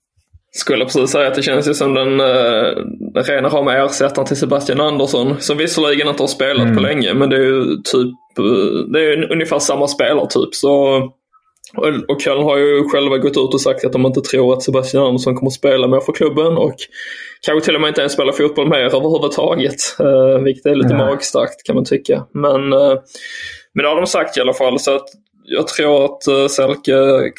[0.53, 4.81] Skulle precis säga att det känns ju som den eh, rena rama ersättaren till Sebastian
[4.81, 5.35] Andersson.
[5.39, 6.75] Som visserligen inte har spelat Mm.
[6.75, 10.55] på länge men det är ju typ eh, det är ungefär samma spelartyp.
[10.55, 11.01] Så
[11.77, 14.63] Och, och Köln har ju själva gått ut och sagt att de inte tror att
[14.63, 16.75] Sebastian Andersson kommer att spela mer för klubben och
[17.45, 19.79] kanske till och med inte ens spela fotboll mer överhuvudtaget.
[20.01, 22.25] Uh, vilket är lite magstarkt kan man tycka.
[22.33, 22.99] Men, uh,
[23.73, 24.79] men det har de sagt i alla fall.
[24.79, 25.05] så att
[25.43, 26.93] jag tror att uh, Selke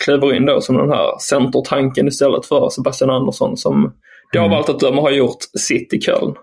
[0.05, 3.93] kliver in då som den här centertanken istället för Sebastian Andersson som
[4.33, 4.57] det har mm.
[4.57, 6.35] valt att döma har gjort sitt i Köln.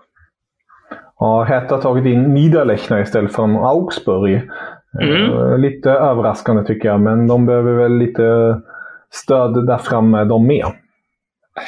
[1.18, 4.42] Ja, Hertha har tagit in Niederlechner istället för Augsburg.
[5.02, 5.60] Mm.
[5.60, 8.22] Lite överraskande tycker jag, men de behöver väl lite
[9.10, 10.66] stöd där framme de med.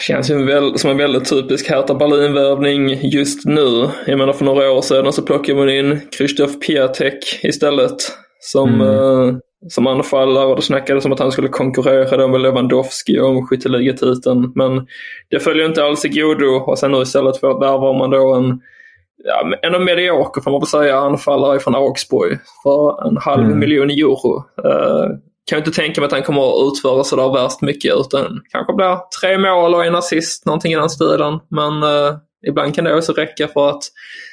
[0.01, 3.89] Känns ju väl, som en väldigt typisk Hertha Berlin-värvning just nu.
[4.07, 7.97] Jag menar för några år sedan så plockade man in Krzysztof Piatek istället
[8.41, 9.41] som, mm.
[9.69, 14.53] Som anfallare och det snackades om att han skulle konkurrera då med Lewandowski om skytteligatiteln.
[14.55, 14.87] Men
[15.31, 18.35] det följer inte alls i godo och sen nu istället för att värvar man då
[18.35, 18.61] en
[19.25, 23.59] ja, en medioker får man väl säga anfallare från Augsburg för en halv mm.
[23.59, 24.37] miljon euro.
[24.39, 25.17] Uh,
[25.51, 28.99] kan inte tänka mig att han kommer att utföra sådär värst mycket utan kanske blir
[29.21, 31.39] tre mål och en assist, någonting i den stilen.
[31.49, 32.17] Men uh,
[32.49, 33.83] ibland kan det också räcka för att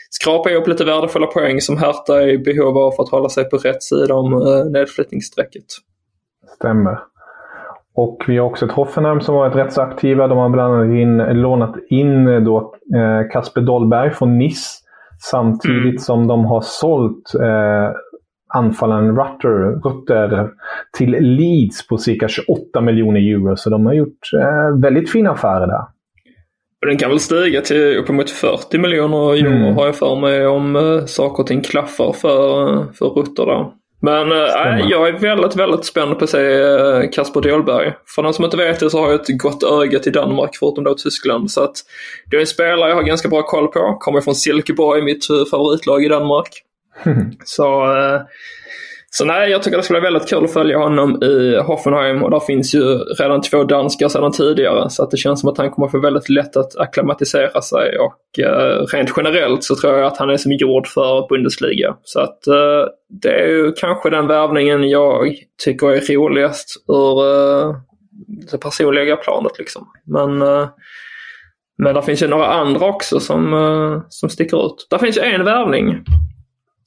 [0.09, 3.49] skrapa ihop lite värdefulla poäng som Hertha är i behov av för att hålla sig
[3.49, 5.65] på rätt sida om uh, nedflyttningsstrecket.
[6.55, 6.99] Stämmer.
[7.95, 10.27] Och vi har också ett Hoffenheim som varit rätt så aktiva.
[10.27, 14.79] De har bland annat in, lånat in då, eh, Kasper Dollberg från Nice.
[15.21, 15.97] Samtidigt mm.
[15.97, 17.95] som de har sålt eh,
[18.53, 20.49] anfallaren Rutter, Rutter
[20.97, 23.55] till Leeds på cirka 28 miljoner euro.
[23.55, 25.83] Så de har gjort eh, väldigt fina affärer där.
[26.87, 29.75] Den kan väl stiga till uppemot 40 miljoner euro mm.
[29.75, 33.71] har jag för mig om eh, saker och ting klaffar för, för Rutter där.
[34.01, 37.93] Men äh, jag är väldigt, väldigt spänd på att se äh, Kasper Dolberg.
[38.15, 40.83] För den som inte vet det så har jag ett gott öga till Danmark förutom
[40.83, 41.51] då Tyskland.
[41.51, 41.75] Så att
[42.31, 43.97] det är en spelare jag har ganska bra koll på.
[43.99, 46.63] Kommer från Silkeborg, mitt favoritlag i Danmark.
[47.45, 48.21] så äh,
[49.11, 52.31] så nej, jag tycker det skulle vara väldigt kul att följa honom i Hoffenheim och
[52.31, 55.71] där finns ju redan två danskar sedan tidigare så att det känns som att han
[55.71, 60.17] kommer få väldigt lätt att akklimatisera sig och eh, rent generellt så tror jag att
[60.17, 61.95] han är som gjord för Bundesliga.
[62.03, 62.85] Så att eh,
[63.23, 67.75] det är ju kanske den värvningen jag tycker är roligast ur eh,
[68.51, 69.87] det personliga planet liksom.
[70.05, 70.69] Men eh,
[71.83, 74.87] men det finns ju några andra också som, eh, som sticker ut.
[74.89, 76.03] Det finns ju en värvning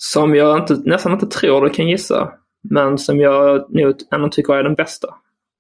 [0.05, 2.29] som jag inte, nästan inte tror du kan gissa.
[2.71, 5.09] Men som jag nog ändå tycker är den bästa.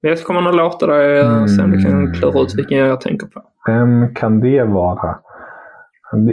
[0.03, 1.49] Men jag kommer nog låta dig mm.
[1.49, 3.43] se om du kan klura ut vilken jag tänker på.
[3.67, 5.19] Vem kan det vara?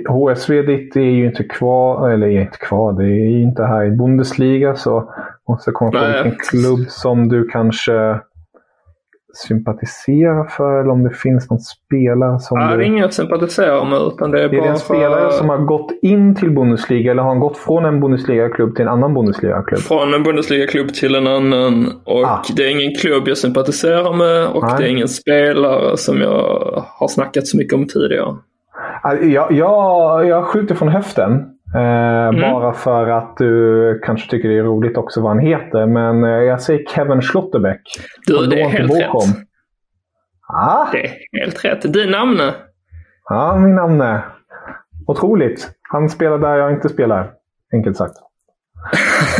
[0.09, 3.85] HSV ditt är ju inte kvar, eller är inte kvar, det är ju inte här
[3.85, 5.13] i Bundesliga så
[5.47, 8.19] måste komma på vilken klubb som du kanske
[9.33, 12.59] sympatisera för eller om det finns någon spelare som...
[12.59, 15.31] Ja, det är inget jag sympatiserar med utan det är, det är bara en spelare
[15.31, 18.91] som har gått in till Bundesliga eller har han gått från en Bundesliga-klubb till en
[18.91, 19.79] annan Bundesliga-klubb?
[19.79, 22.01] Från en Bundesliga-klubb till en annan.
[22.05, 22.43] Och ah.
[22.55, 24.73] det är ingen klubb jag sympatiserar med och Nej.
[24.77, 28.35] det är ingen spelare som jag har snackat så mycket om tidigare.
[29.21, 31.45] Jag, jag, jag skjuter från höften.
[31.75, 32.41] Eh, mm.
[32.41, 35.85] Bara för att du kanske tycker det är roligt också vad han heter.
[35.85, 37.81] Men eh, jag säger Kevin Schlotterbeck.
[38.27, 39.09] Du, det är helt rätt.
[40.53, 40.87] Ah.
[40.91, 41.93] Det är helt rätt.
[41.93, 42.53] Din namne.
[43.29, 44.23] Ja, min namne.
[45.07, 45.69] Otroligt.
[45.89, 47.31] Han spelar där jag inte spelar.
[47.73, 48.15] Enkelt sagt.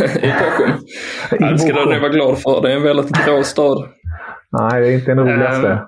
[0.00, 1.50] I Bochum.
[1.52, 2.62] Det ska du nog vara glad för.
[2.62, 3.88] Det är en väldigt grå stad.
[4.50, 5.68] Nej, det är inte den roligaste.
[5.68, 5.78] Um,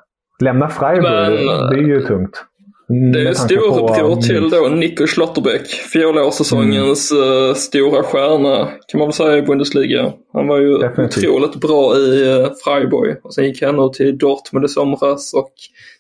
[0.41, 1.47] Lämna Freiburg.
[1.47, 2.45] Men, det är ju tungt.
[2.91, 7.25] Mm, det är storebror till då Nico Schlotterbeck, fjolårssäsongens mm.
[7.25, 10.13] uh, stora stjärna kan man väl säga i Bundesliga.
[10.33, 11.25] Han var ju Definitivt.
[11.25, 15.53] otroligt bra i uh, Freiburg och sen gick han nog till Dortmund i somras och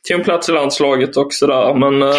[0.07, 1.75] till en plats i landslaget också där.
[1.75, 2.14] Men uh,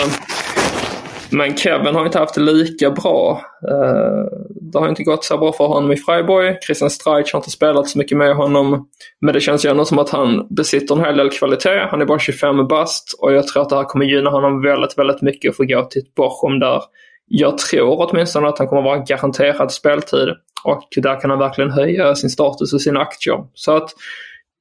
[1.33, 3.41] men Kevin har inte haft det lika bra.
[3.69, 4.25] Eh,
[4.61, 6.57] det har inte gått så bra för honom i Freiburg.
[6.65, 8.87] Christian Streich har inte spelat så mycket med honom.
[9.21, 11.87] Men det känns ju ändå som att han besitter en hel del kvalitet.
[11.89, 14.97] Han är bara 25 bast och jag tror att det här kommer gynna honom väldigt,
[14.97, 16.81] väldigt mycket att få gå till ett Bochum där
[17.27, 20.29] jag tror åtminstone att han kommer vara garanterad speltid.
[20.63, 23.37] Och där kan han verkligen höja sin status och sina aktier.
[23.53, 23.89] Så att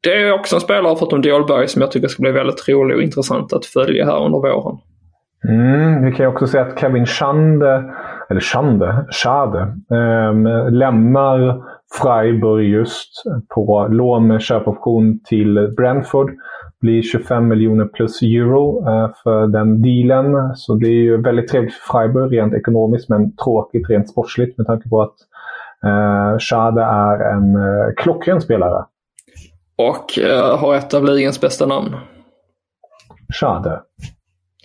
[0.03, 3.03] det är också en spelare förutom Dahlberg som jag tycker ska bli väldigt rolig och
[3.03, 4.79] intressant att följa här under våren.
[5.49, 7.95] Mm, vi kan också säga att Kevin Schande,
[8.31, 11.63] eller Schande, Schade, eh, lämnar
[12.03, 13.23] Freiburg just
[13.55, 16.31] på lån med köpoption till Brentford.
[16.81, 20.57] blir 25 miljoner plus euro eh, för den dealen.
[20.57, 24.67] Så det är ju väldigt trevligt för Freiburg rent ekonomiskt men tråkigt rent sportsligt med
[24.67, 25.15] tanke på att
[25.85, 28.85] eh, Schade är en eh, klockren spelare.
[29.77, 31.95] Och eh, har ett av ligans bästa namn.
[33.41, 33.81] Schade.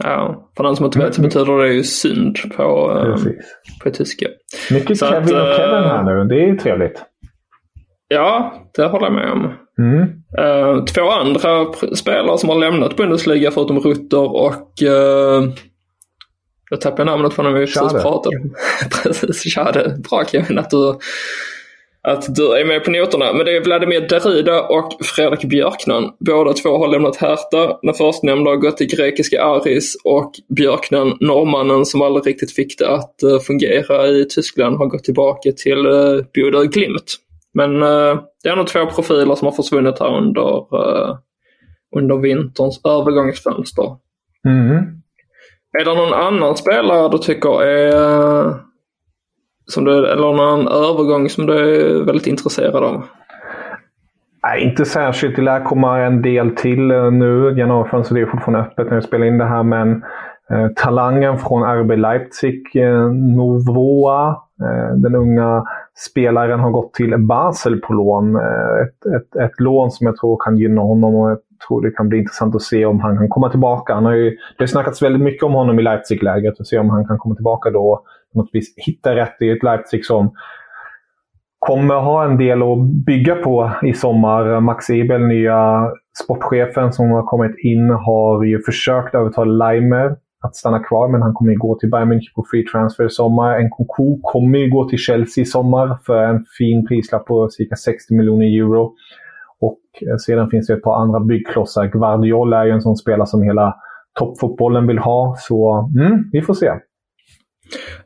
[0.03, 3.33] Ja, för den som inte vet så betyder det ju synd på, um,
[3.83, 4.27] på tyska.
[4.71, 6.23] Mycket så Kevin att, och Kevin här nu.
[6.23, 7.01] Det är ju trevligt.
[8.07, 9.53] Ja, det håller jag med om.
[9.79, 10.01] Mm.
[10.39, 15.49] Uh, två andra spelare som har lämnat Bundesliga förutom Rutter och uh,
[16.69, 18.35] jag tappade namnet på när vi precis pratade.
[19.03, 19.97] precis, Schade.
[20.09, 20.99] Bra Kevin att du,
[22.07, 23.33] att du är med på noterna.
[23.33, 26.11] Men det är Vladimir Derrida och Fredrik Björknan.
[26.19, 27.79] Båda två har lämnat Hertha.
[27.81, 32.89] Den förstnämnda har gått till grekiska Aris och Björknan, norrmannen som aldrig riktigt fick det
[32.89, 37.15] att uh, fungera i Tyskland, har gått tillbaka till uh, Bodø Glimt.
[37.53, 40.65] Men uh, det är nog två profiler som har försvunnit här under,
[41.95, 43.95] under vinterns övergångsfönster.
[44.47, 44.83] Mm.
[45.79, 48.66] Är det någon annan spelare du tycker är
[49.68, 53.03] som du, eller någon övergång som du är väldigt intresserad av?
[54.43, 55.36] Nej, inte särskilt.
[55.36, 57.53] Det lär komma en del till eh, nu.
[57.57, 59.63] Januarifönstret är fortfarande öppet när vi spelar in det här.
[59.63, 60.03] Men
[60.49, 64.30] eh, talangen från RB Leipzig, eh, Novoa,
[64.61, 65.63] eh, den unga
[65.95, 68.36] spelaren har gått till Basel på lån.
[68.36, 68.41] Eh,
[68.84, 71.38] ett, ett, ett lån som jag tror kan gynna honom och jag
[71.68, 73.93] tror det kan bli intressant att se om han kan komma tillbaka.
[73.93, 76.59] Han har ju, det har snackats väldigt mycket om honom i Leipzig-lägret.
[76.59, 79.49] och se om han kan komma tillbaka då och på något vis hitta rätt i
[79.49, 80.32] ett Leipzig som
[81.59, 84.59] kommer ha en del att bygga på i sommar.
[84.59, 85.91] Max Ebel, nya
[86.23, 91.34] sportchefen som har kommit in, har ju försökt övertala Leimer att stanna kvar, men han
[91.34, 93.59] kommer ju gå till Bayern München på free transfer i sommar.
[93.63, 98.13] NKK kommer ju gå till Chelsea i sommar för en fin prislapp på cirka 60
[98.13, 98.93] miljoner euro.
[99.59, 101.86] Och eh, sedan finns det ett par andra byggklossar.
[101.86, 103.75] Guardiola är ju en sån spelare som hela
[104.19, 106.71] toppfotbollen vill ha, så mm, vi får se.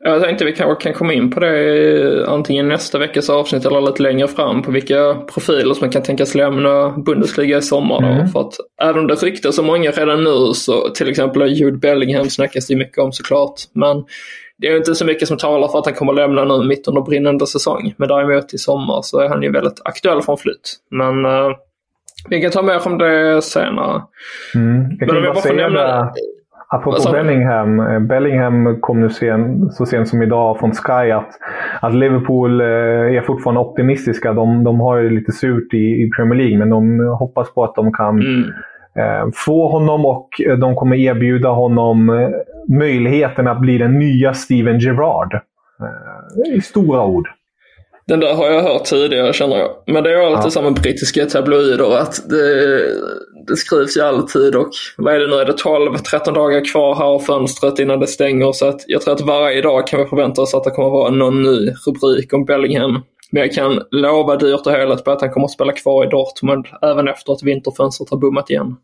[0.00, 4.02] Jag tänkte vi kanske kan komma in på det antingen nästa veckas avsnitt eller lite
[4.02, 8.12] längre fram på vilka profiler som kan tänkas lämna Bundesliga i sommar.
[8.12, 8.28] Mm.
[8.28, 12.30] För att även om det ryktas om många redan nu så till exempel Jude Bellingham
[12.30, 13.54] snackas det mycket om såklart.
[13.74, 14.04] Men
[14.58, 17.02] det är inte så mycket som talar för att han kommer lämna nu mitt under
[17.02, 17.94] brinnande säsong.
[17.96, 20.76] Men däremot i sommar så är han ju väldigt aktuell från flytt.
[20.90, 21.50] Men uh,
[22.28, 24.02] vi kan ta mer om det senare.
[24.54, 24.96] Mm.
[24.98, 26.12] Jag kan Men bara säga nämna...
[26.72, 27.80] Apropå alltså, Bellingham.
[27.80, 31.30] Eh, Bellingham kom nu sen, så sent som idag från Sky att,
[31.80, 32.66] att Liverpool eh,
[33.16, 34.32] är fortfarande optimistiska.
[34.32, 37.74] De, de har ju lite surt i, i Premier League, men de hoppas på att
[37.74, 38.42] de kan mm.
[38.98, 42.28] eh, få honom och de kommer erbjuda honom eh,
[42.78, 45.34] möjligheten att bli den nya Steven Gerrard.
[45.34, 47.28] Eh, I stora ord.
[48.06, 49.70] Den där har jag hört tidigare känner jag.
[49.86, 50.50] Men det är alltid ja.
[50.50, 52.78] som med brittiska tabloider att det,
[53.46, 57.04] det skrivs ju alltid och vad är det nu, är det 12-13 dagar kvar här
[57.04, 60.42] av fönstret innan det stänger så att jag tror att varje dag kan vi förvänta
[60.42, 63.02] oss att det kommer vara någon ny rubrik om Bellingham.
[63.32, 66.08] Men jag kan lova dyrt och heligt på att han kommer att spela kvar i
[66.08, 68.76] Dortmund även efter att vinterfönstret har bommat igen.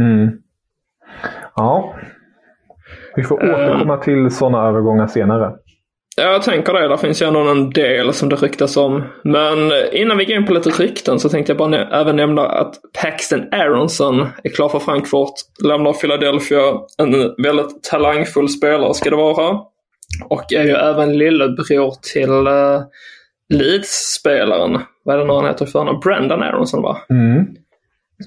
[0.00, 0.30] Mm.
[1.56, 1.94] Ja.
[3.16, 5.52] Vi får återkomma um, till sådana övergångar senare.
[6.16, 6.88] Jag tänker det.
[6.88, 9.04] Det finns ju ändå en del som det ryktas om.
[9.24, 12.48] Men innan vi går in på lite rykten så tänkte jag bara nä även nämna
[12.48, 15.34] att Paxton Aronson är klar för Frankfurt.
[15.64, 16.60] Lämnar Philadelphia.
[16.98, 19.60] En väldigt talangfull spelare ska det vara.
[20.28, 22.82] Och är ju även lillebror till uh,
[23.48, 24.80] Leeds-spelaren.
[25.04, 26.00] Vad är det nu han heter i förnamn?
[26.00, 26.98] Brandon Aronson va?
[27.10, 27.46] Mm.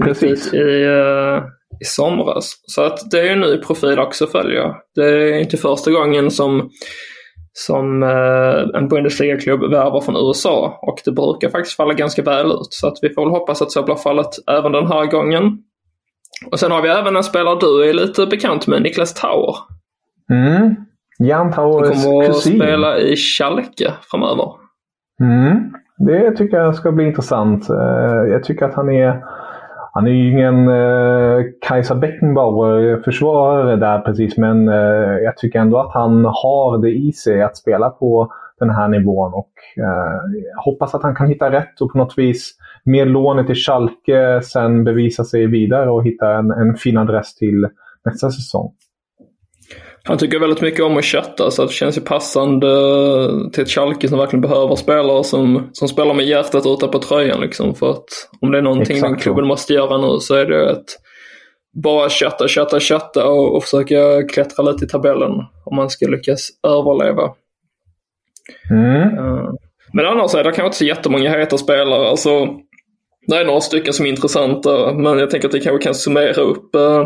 [0.03, 0.53] Precis.
[0.53, 1.43] I, uh,
[1.81, 2.53] i somras.
[2.67, 4.75] Så att det är en ny profil också följa.
[4.95, 6.69] Det är inte första gången som
[7.57, 12.67] som eh, en Bundesliga-klubb värvar från USA och det brukar faktiskt falla ganska väl ut.
[12.69, 15.57] Så att vi får väl hoppas att så blir fallet även den här gången.
[16.51, 19.55] Och sen har vi även en spelare du är lite bekant med, Niklas Tauer.
[20.31, 20.75] Mm.
[21.19, 22.03] Jan Tauers kusin.
[22.03, 24.51] kommer att spela i Schalke framöver.
[25.21, 25.73] Mm.
[25.97, 27.69] Det tycker jag ska bli intressant.
[27.69, 29.23] Eh, jag tycker att han är
[29.95, 35.93] han är ju ingen eh, Kajsa Beckenbauer-försvarare där precis, men eh, jag tycker ändå att
[35.93, 39.33] han har det i sig att spela på den här nivån.
[39.33, 42.51] Och eh, jag hoppas att han kan hitta rätt och på något vis
[42.83, 47.67] med lånet till Schalke sen bevisa sig vidare och hitta en, en fin adress till
[48.05, 48.71] nästa säsong.
[50.07, 52.67] Han tycker väldigt mycket om att chatta så det känns ju passande
[53.53, 57.41] till ett Schalke som verkligen behöver spelare som, som spelar med hjärtat ute på tröjan.
[57.41, 58.05] Liksom, för att
[58.41, 60.85] om det är någonting Exakt den klubben måste göra nu så är det att
[61.83, 65.31] bara chatta, chatta, chatta och, och försöka klättra lite i tabellen
[65.65, 67.33] om man ska lyckas överleva.
[68.71, 69.17] Mm.
[69.17, 69.53] Uh,
[69.93, 72.07] men annars är det kanske inte så jättemånga heta spelare.
[72.07, 72.47] Alltså,
[73.27, 76.41] det är några stycken som är intressanta men jag tänker att vi kanske kan summera
[76.41, 77.03] upp uh,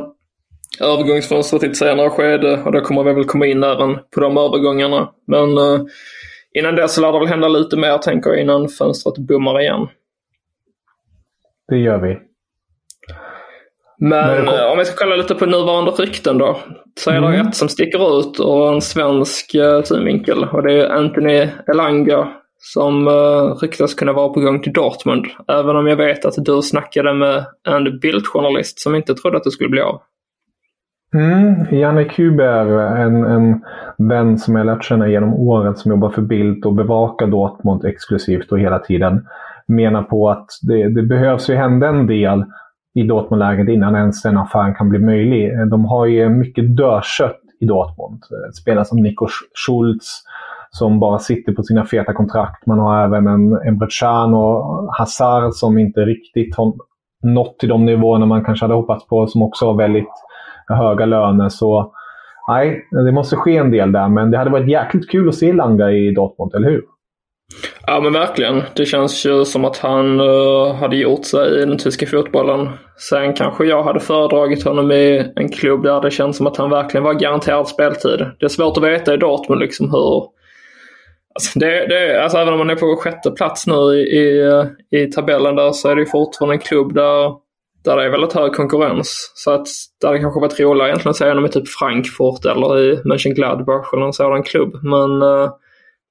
[0.81, 4.37] övergångsfönstret i ett senare skede och då kommer vi väl komma in även på de
[4.37, 5.09] övergångarna.
[5.27, 5.81] Men uh,
[6.53, 9.87] innan dess lär det väl hända lite mer tänker jag innan fönstret bommar igen.
[11.67, 12.17] Det gör vi.
[13.99, 16.59] Men uh, om vi ska kolla lite på nuvarande rykten då.
[16.99, 17.31] Så är mm.
[17.31, 23.07] det ett som sticker ut och en svensk synvinkel och det är Anthony Elanga som
[23.07, 25.25] uh, ryktas kunna vara på gång till Dortmund.
[25.47, 29.51] Även om jag vet att du snackade med en bildjournalist som inte trodde att det
[29.51, 30.01] skulle bli av.
[31.13, 32.65] Mm, Janne Kuber,
[32.97, 33.61] en, en
[33.97, 38.51] vän som jag lärt känna genom åren som jobbar för Bild och bevakar Dortmund exklusivt
[38.51, 39.27] och hela tiden,
[39.67, 42.45] menar på att det, det behövs ju hända en del
[42.95, 45.69] i Dortmundläget innan ens den affären kan bli möjlig.
[45.69, 48.23] De har ju mycket dödkött i Dortmund.
[48.61, 49.27] Spelare som Nico
[49.65, 50.23] Schultz
[50.71, 52.65] som bara sitter på sina feta kontrakt.
[52.65, 56.73] Man har även en en Can och Hazard som inte riktigt har
[57.23, 60.09] nått till de nivåerna man kanske hade hoppats på, som också har väldigt
[60.75, 61.49] höga löner.
[61.49, 61.93] Så
[62.47, 64.09] nej, det måste ske en del där.
[64.09, 66.81] Men det hade varit jäkligt kul att se Langa i Dortmund, eller hur?
[67.87, 68.63] Ja men verkligen.
[68.75, 72.69] Det känns ju som att han uh, hade gjort sig i den tyska fotbollen.
[73.09, 76.69] Sen kanske jag hade föredragit honom i en klubb där det känns som att han
[76.69, 78.25] verkligen var garanterad speltid.
[78.39, 80.23] Det är svårt att veta i Dortmund liksom hur...
[81.35, 84.65] Alltså, det, det, alltså även om man är på sjätte plats nu i, i, eh,
[84.99, 87.31] i tabellen där så är det fortfarande en klubb där,
[87.83, 89.31] där det är väldigt hög konkurrens.
[89.35, 89.67] Så att
[90.01, 93.93] det hade kanske varit roligare egentligen att se honom i typ Frankfurt eller i Mönchengladbach
[93.93, 94.79] eller en sådan klubb.
[94.83, 95.51] Men uh,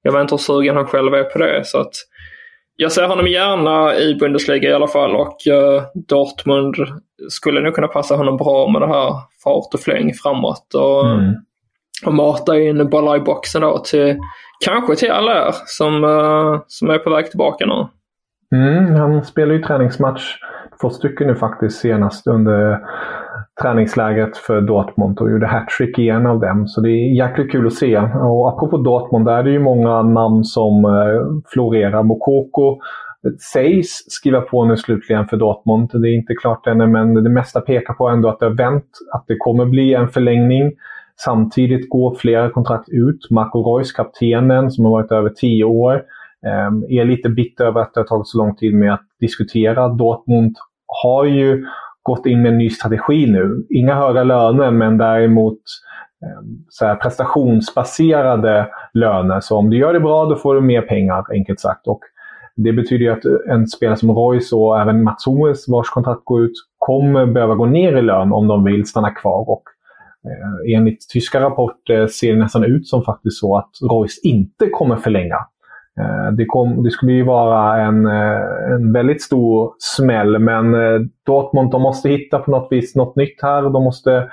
[0.01, 1.61] jag vet inte hur sugen han själv är på det.
[1.65, 1.93] Så att
[2.75, 6.75] jag ser honom gärna i Bundesliga i alla fall och uh, Dortmund
[7.29, 9.13] skulle nog kunna passa honom bra med det här
[9.43, 10.73] fart och fläng framåt.
[10.73, 11.33] Och, mm.
[12.05, 14.17] och mata in bollar i boxen då till
[14.65, 17.87] kanske till Allaire som, uh, som är på väg tillbaka nu.
[18.55, 20.35] Mm, han spelar ju träningsmatch
[20.81, 22.79] två stycken nu faktiskt senast under
[23.61, 26.67] träningslägret för Dortmund och gjorde hattrick i en av dem.
[26.67, 27.97] Så det är jäkligt kul att se.
[27.97, 32.03] Och apropå Dortmund, där är det ju många namn som eh, florerar.
[32.03, 35.89] Mokoko eh, sägs skriva på nu slutligen för Dortmund.
[35.93, 38.89] Det är inte klart ännu, men det mesta pekar på ändå att det har vänt.
[39.13, 40.71] Att det kommer bli en förlängning.
[41.25, 43.29] Samtidigt går flera kontrakt ut.
[43.29, 45.93] Marco Reus, kaptenen, som har varit över tio år,
[46.45, 49.87] eh, är lite bitter över att det har tagit så lång tid med att diskutera.
[49.87, 50.55] Dortmund
[51.03, 51.65] har ju
[52.03, 53.65] gått in med en ny strategi nu.
[53.69, 55.59] Inga höga löner, men däremot
[56.23, 59.39] ehm, så här, prestationsbaserade löner.
[59.39, 61.87] Så om du gör det bra, då får du mer pengar, enkelt sagt.
[61.87, 61.99] Och
[62.55, 66.43] det betyder ju att en spelare som Royce och även Mats Hummels, vars kontrakt går
[66.43, 69.49] ut, kommer behöva gå ner i lön om de vill stanna kvar.
[69.49, 69.63] Och
[70.25, 74.95] eh, enligt tyska rapporter ser det nästan ut som faktiskt så att Royce inte kommer
[74.95, 75.37] förlänga.
[75.99, 80.99] Eh, det, kom, det, skulle ju vara en, eh, en väldigt stor smäll, men eh,
[81.25, 83.61] Dortmund de måste hitta på något vis något nytt här.
[83.61, 84.29] De måste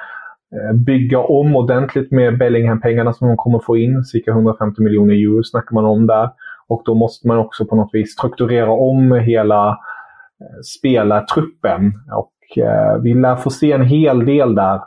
[0.87, 4.05] bygga om ordentligt med Bellingham-pengarna som de kommer få in.
[4.05, 6.31] Cirka 150 miljoner euro snackar man om där.
[6.69, 9.79] Och då måste man också på något vis strukturera om hela
[10.79, 11.93] spelartruppen.
[12.17, 12.33] Och
[13.03, 14.81] vi lär få se en hel del där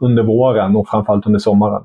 [0.00, 1.82] under våren och framförallt under sommaren.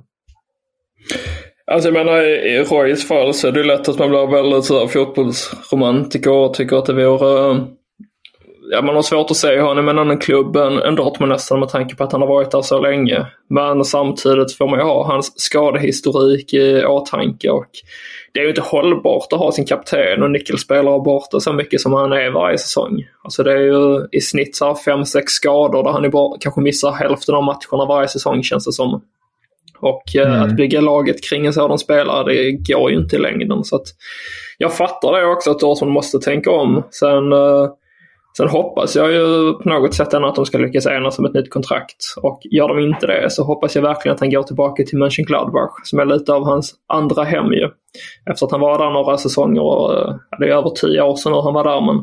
[1.72, 4.88] Alltså jag menar i Roys fall så är det lätt att man blir väldigt så
[4.88, 7.50] fotbollsromantiker och tycker att det vore...
[7.50, 7.68] Um,
[8.72, 11.60] ja, man har svårt att se honom i en annan klubb än, än Dortmund nästan
[11.60, 13.26] med tanke på att han har varit där så länge.
[13.50, 17.70] Men samtidigt får man ju ha hans skadehistorik i åtanke och
[18.34, 21.94] det är ju inte hållbart att ha sin kapten och nyckelspelare borta så mycket som
[21.94, 23.04] han är varje säsong.
[23.24, 27.36] Alltså det är ju i snitt så 5-6 skador där han bara, kanske missar hälften
[27.36, 29.02] av matcherna varje säsong känns det som.
[29.80, 30.42] Och eh, mm.
[30.42, 33.64] att bygga laget kring en sådan spelare, det går ju inte i längden.
[33.64, 33.88] Så att
[34.58, 36.84] jag fattar det också att Dortmund måste tänka om.
[36.92, 37.68] Sen, eh,
[38.38, 41.34] sen hoppas jag ju på något sätt ändå att de ska lyckas enas om ett
[41.34, 41.96] nytt kontrakt.
[42.22, 45.72] Och gör de inte det så hoppas jag verkligen att han går tillbaka till Mönchengladbach
[45.84, 47.70] som är lite av hans andra hem ju.
[48.30, 51.32] Efter att han var där några säsonger och eh, det är över tio år sedan
[51.32, 51.82] nu han var där.
[51.82, 51.96] Men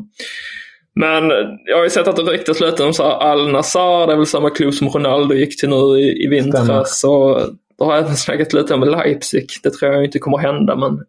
[0.95, 1.31] men
[1.65, 4.49] jag har ju sett att det ryktas lite om så Al-Nassar, det är väl samma
[4.49, 7.03] klubb som Ronaldo gick till nu i, i vintras.
[7.03, 7.41] Och
[7.79, 9.49] då har jag även snackat lite om Leipzig.
[9.63, 10.99] Det tror jag inte kommer hända men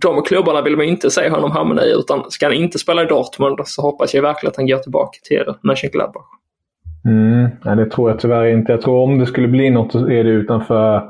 [0.00, 3.06] de klubbarna vill man inte se honom hamna i utan ska han inte spela i
[3.06, 6.24] Dortmund så hoppas jag verkligen att han går tillbaka till Mönchengladbach.
[7.04, 8.72] Mm, nej, det tror jag tyvärr inte.
[8.72, 11.02] Jag tror om det skulle bli något så är det utanför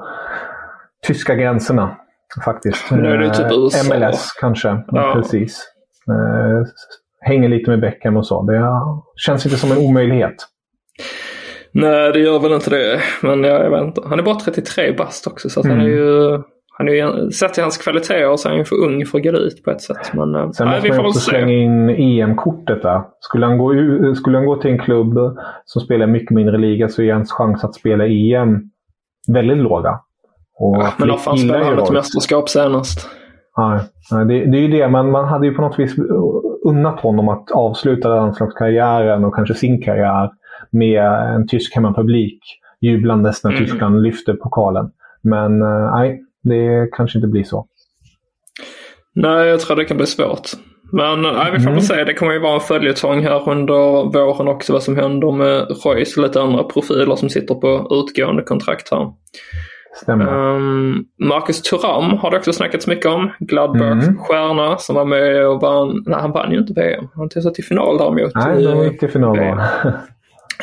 [1.06, 1.96] tyska gränserna.
[2.44, 2.90] Faktiskt.
[2.90, 3.96] Nu är det typ eh, USA.
[3.96, 4.68] MLS kanske.
[4.88, 5.12] Ja.
[5.14, 5.68] Precis.
[7.26, 8.42] Hänger lite med Beckham och så.
[8.42, 8.62] Det
[9.16, 10.34] känns inte som en omöjlighet.
[11.72, 13.00] Nej, det gör väl inte det.
[13.22, 14.02] Men jag, vet inte.
[14.08, 15.76] Han är bara 33 bast också så mm.
[15.76, 16.42] han är ju...
[16.78, 19.24] Han är ju, sett till hans kvaliteter så är han ju för ung för att
[19.24, 20.12] gå ut på ett sätt.
[20.14, 23.02] Men, eh, Sen nej, måste man också slänga in EM-kortet där.
[23.20, 23.74] Skulle han, gå,
[24.14, 25.18] skulle han gå till en klubb
[25.64, 28.60] som spelar mycket mindre liga så är hans chans att spela EM
[29.32, 30.00] väldigt låga.
[30.58, 33.08] Och ja, men då fan spelade han ett mästerskap senast.
[33.56, 34.88] Nej, nej det, det, är ju det.
[34.88, 35.96] Man, man hade ju på något vis
[36.68, 40.30] unnat honom att avsluta landslagskarriären och kanske sin karriär
[40.70, 41.04] med
[41.34, 42.38] en tysk hemmapublik
[42.80, 43.64] jublandes när mm.
[43.64, 44.90] Tyskland lyfter pokalen.
[45.22, 47.66] Men eh, nej, det kanske inte blir så.
[49.14, 50.50] Nej, jag tror det kan bli svårt.
[50.92, 52.04] Men nej, vi får väl se.
[52.04, 56.16] Det kommer ju vara en följetong här under våren också vad som händer med Royce
[56.16, 59.12] och lite andra profiler som sitter på utgående kontrakt här.
[60.02, 60.54] Stämmer.
[60.56, 63.30] Um, Marcus Thuram har det också snackats mycket om.
[63.40, 64.18] Gladbachs Mm.
[64.18, 66.02] stjärna som var med och vann.
[66.06, 67.08] Nej, han vann ju inte VM.
[67.14, 68.32] Han tog sig till final däremot.
[68.34, 69.38] Nej, de i gick till final.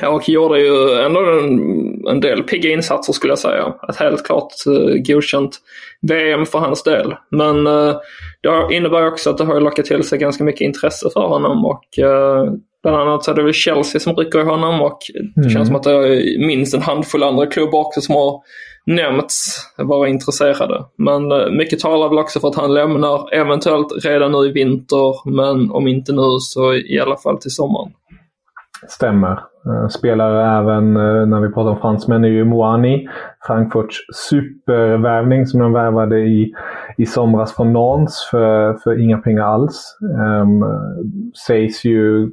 [0.07, 3.73] Och gjorde ju ändå en, en del pigga insatser skulle jag säga.
[3.89, 5.57] Ett helt klart uh, godkänt
[6.01, 7.15] VM för hans del.
[7.31, 7.95] Men uh,
[8.41, 11.65] det innebär också att det har lockat till sig ganska mycket intresse för honom.
[11.65, 12.53] Och uh,
[12.83, 14.97] bland annat så är det väl Chelsea som rycker i honom och
[15.35, 15.49] det Mm.
[15.49, 18.41] känns som att det är minst en handfull andra klubbar också som har
[18.85, 20.85] nämnts vara intresserade.
[20.97, 25.29] Men eh, mycket talar väl också för att han lämnar eventuellt redan nu i vinter.
[25.29, 27.91] Men om inte nu så i alla fall till sommaren.
[28.87, 29.31] Stämmer.
[29.65, 33.07] Eh, Spelare även, eh, när vi pratar om fransmän, är ju Moani.
[33.47, 33.97] Frankfurts
[34.29, 36.53] supervärvning som de värvade i,
[36.97, 39.97] i somras från Nantes för, för inga pengar alls.
[40.41, 40.65] Um,
[41.47, 42.31] sägs ju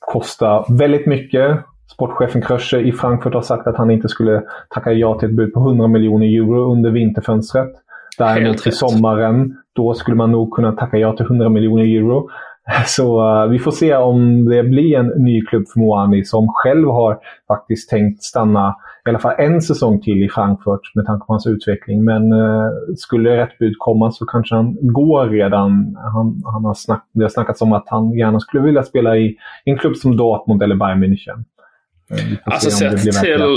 [0.00, 1.58] kosta väldigt mycket.
[1.92, 5.52] Sportchefen Krösche i Frankfurt har sagt att han inte skulle tacka ja till ett bud
[5.52, 7.70] på 100 miljoner euro under vinterfönstret.
[8.18, 12.28] Däremot till sommaren, då skulle man nog kunna tacka ja till 100 miljoner euro.
[12.86, 16.88] Så eh, vi får se om det blir en ny klubb för Moani som själv
[16.88, 17.18] har
[17.48, 18.76] faktiskt tänkt stanna
[19.06, 22.04] i alla fall en säsong till i Frankfurt med tanke på hans utveckling.
[22.04, 25.96] Men eh, skulle rätt bud komma så kanske han går redan.
[26.14, 29.36] Han, han har snack, det har snackats om att han gärna skulle vilja spela i
[29.64, 31.44] en klubb som Dortmund eller Bayern München.
[32.10, 33.48] Eh, Alltså sett till eh,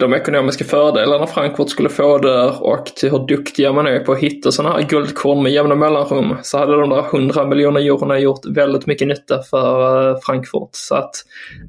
[0.00, 4.18] de ekonomiska fördelarna Frankfurt skulle få där och till hur duktiga man är på att
[4.18, 8.46] hitta sådana här guldkorn med jämna mellanrum så hade de där 100 miljoner eurona gjort
[8.46, 10.70] väldigt mycket nytta för eh, Frankfurt.
[10.72, 11.10] Så att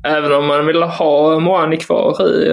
[0.04, 2.50] även om man ville ha Moani kvar i,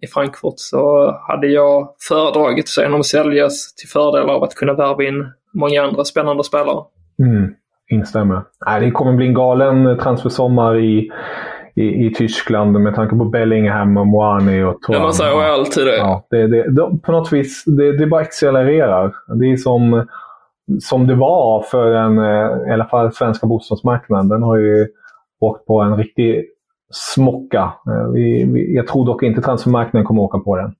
[0.00, 4.72] i Frankfurt så hade jag föredragit att se honom säljas till fördel av att kunna
[4.74, 6.84] värva in många andra spännande spelare.
[7.22, 7.54] Mm,
[7.90, 8.42] instämmer.
[8.66, 11.10] Nej, det kommer bli en galen transfersommar i,
[11.80, 15.02] i, i Tyskland med tanke på Bellingham och Moani och Thuram.
[15.02, 15.96] man säger alltid det.
[15.96, 19.14] Ja, det, det, de, på något vis, det, det bara accelererar.
[19.40, 20.06] Det är som,
[20.80, 24.28] som det var för den, eh, i alla fall svenska bostadsmarknaden.
[24.28, 24.86] Den har ju
[25.40, 26.44] åkt på en riktig
[26.92, 27.72] smocka.
[27.86, 30.74] Eh, Vi, vi, jag tror dock inte transfermarknaden kommer åka på den.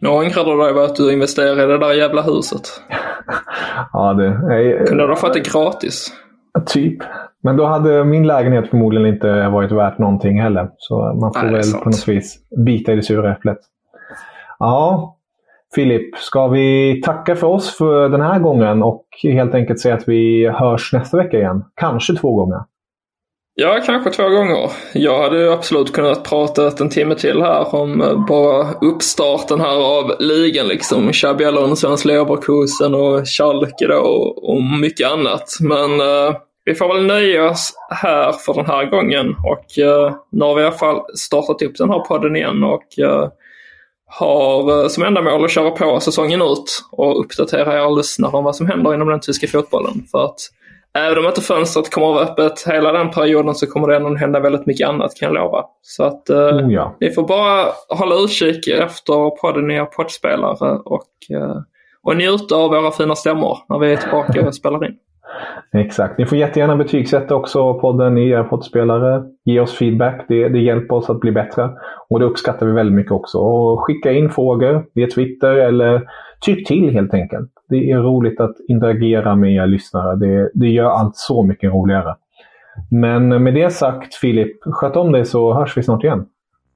[0.00, 2.62] Nu ångrar du dig över att du investerade i det där jävla huset.
[3.92, 6.12] Ja, det, eh, Kunde du ha fått det gratis?
[6.66, 6.98] Typ.
[7.42, 10.70] Men då hade min lägenhet förmodligen inte varit värt någonting heller.
[10.76, 13.58] Så man får Nej, väl på något vis bita i det sura äpplet.
[14.58, 15.16] Ja,
[15.74, 16.16] Filip.
[16.16, 20.48] Ska vi tacka för oss för den här gången och helt enkelt säga att vi
[20.48, 21.64] hörs nästa vecka igen?
[21.74, 22.60] Kanske två gånger.
[23.56, 24.70] Ja, kanske två gånger.
[24.94, 29.98] Jag hade ju absolut kunnat prata en timme till här om eh, bara uppstarten här
[29.98, 31.12] av ligan liksom.
[31.12, 35.56] Xabi Alonso, Leverkusen och Schalke då och, och mycket annat.
[35.60, 40.44] Men eh, vi får väl nöja oss här för den här gången och eh, nu
[40.44, 43.28] har vi i alla fall startat upp den här podden igen och eh,
[44.06, 48.56] har eh, som ändamål att köra på säsongen ut och uppdatera er lyssnare om vad
[48.56, 50.06] som händer inom den tyska fotbollen.
[50.10, 50.38] För att
[50.98, 54.14] även om inte fönstret kommer att vara öppet hela den perioden så kommer det ändå
[54.14, 55.64] hända väldigt mycket annat kan jag lova.
[55.82, 56.96] Så att eh, Oh, ja.
[57.00, 61.56] ni får bara hålla utkik efter podden i er poddspelare och, eh,
[62.02, 64.96] och njuta av våra fina stämmor när vi är tillbaka och spelar in.
[65.72, 66.18] Exakt.
[66.18, 69.22] Ni får jättegärna betygsätta också podden i era poddspelare.
[69.44, 70.24] Ge oss feedback.
[70.28, 71.70] Det, det hjälper oss att bli bättre.
[72.08, 73.38] Och det uppskattar vi väldigt mycket också.
[73.38, 76.02] Och skicka in frågor via Twitter eller
[76.40, 77.50] tyck till helt enkelt.
[77.68, 80.16] Det är roligt att interagera med er lyssnare.
[80.16, 82.14] Det, det gör allt så mycket roligare.
[82.90, 86.24] Men med det sagt Filip, sköt om dig så hörs vi snart igen.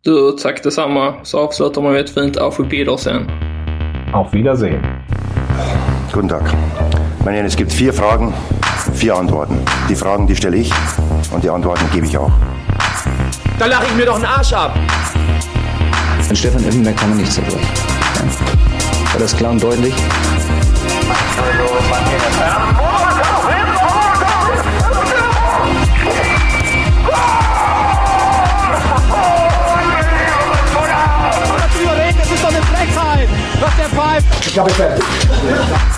[0.04, 1.14] Du, tack detsamma.
[1.22, 3.22] Så avslutar man med ett fint Auf Wiedersehen.
[4.12, 4.82] Auf Wiedersehen.
[6.14, 6.42] Guten Tag.
[7.24, 8.32] Meine Herren, es gibt vier Fragen,
[8.94, 9.54] vier Antworten.
[9.88, 10.72] Die Fragen, die stelle ich
[11.34, 12.30] und die Antworten gebe ich auch.
[13.58, 14.72] Da lache ich mir doch einen Arsch ab.
[16.30, 17.58] An Stefan Effenberg kann man nichts dafür.
[17.58, 19.12] Ja.
[19.12, 19.94] War das klar und deutlich?
[34.48, 35.97] Ich glaube, ich fertig.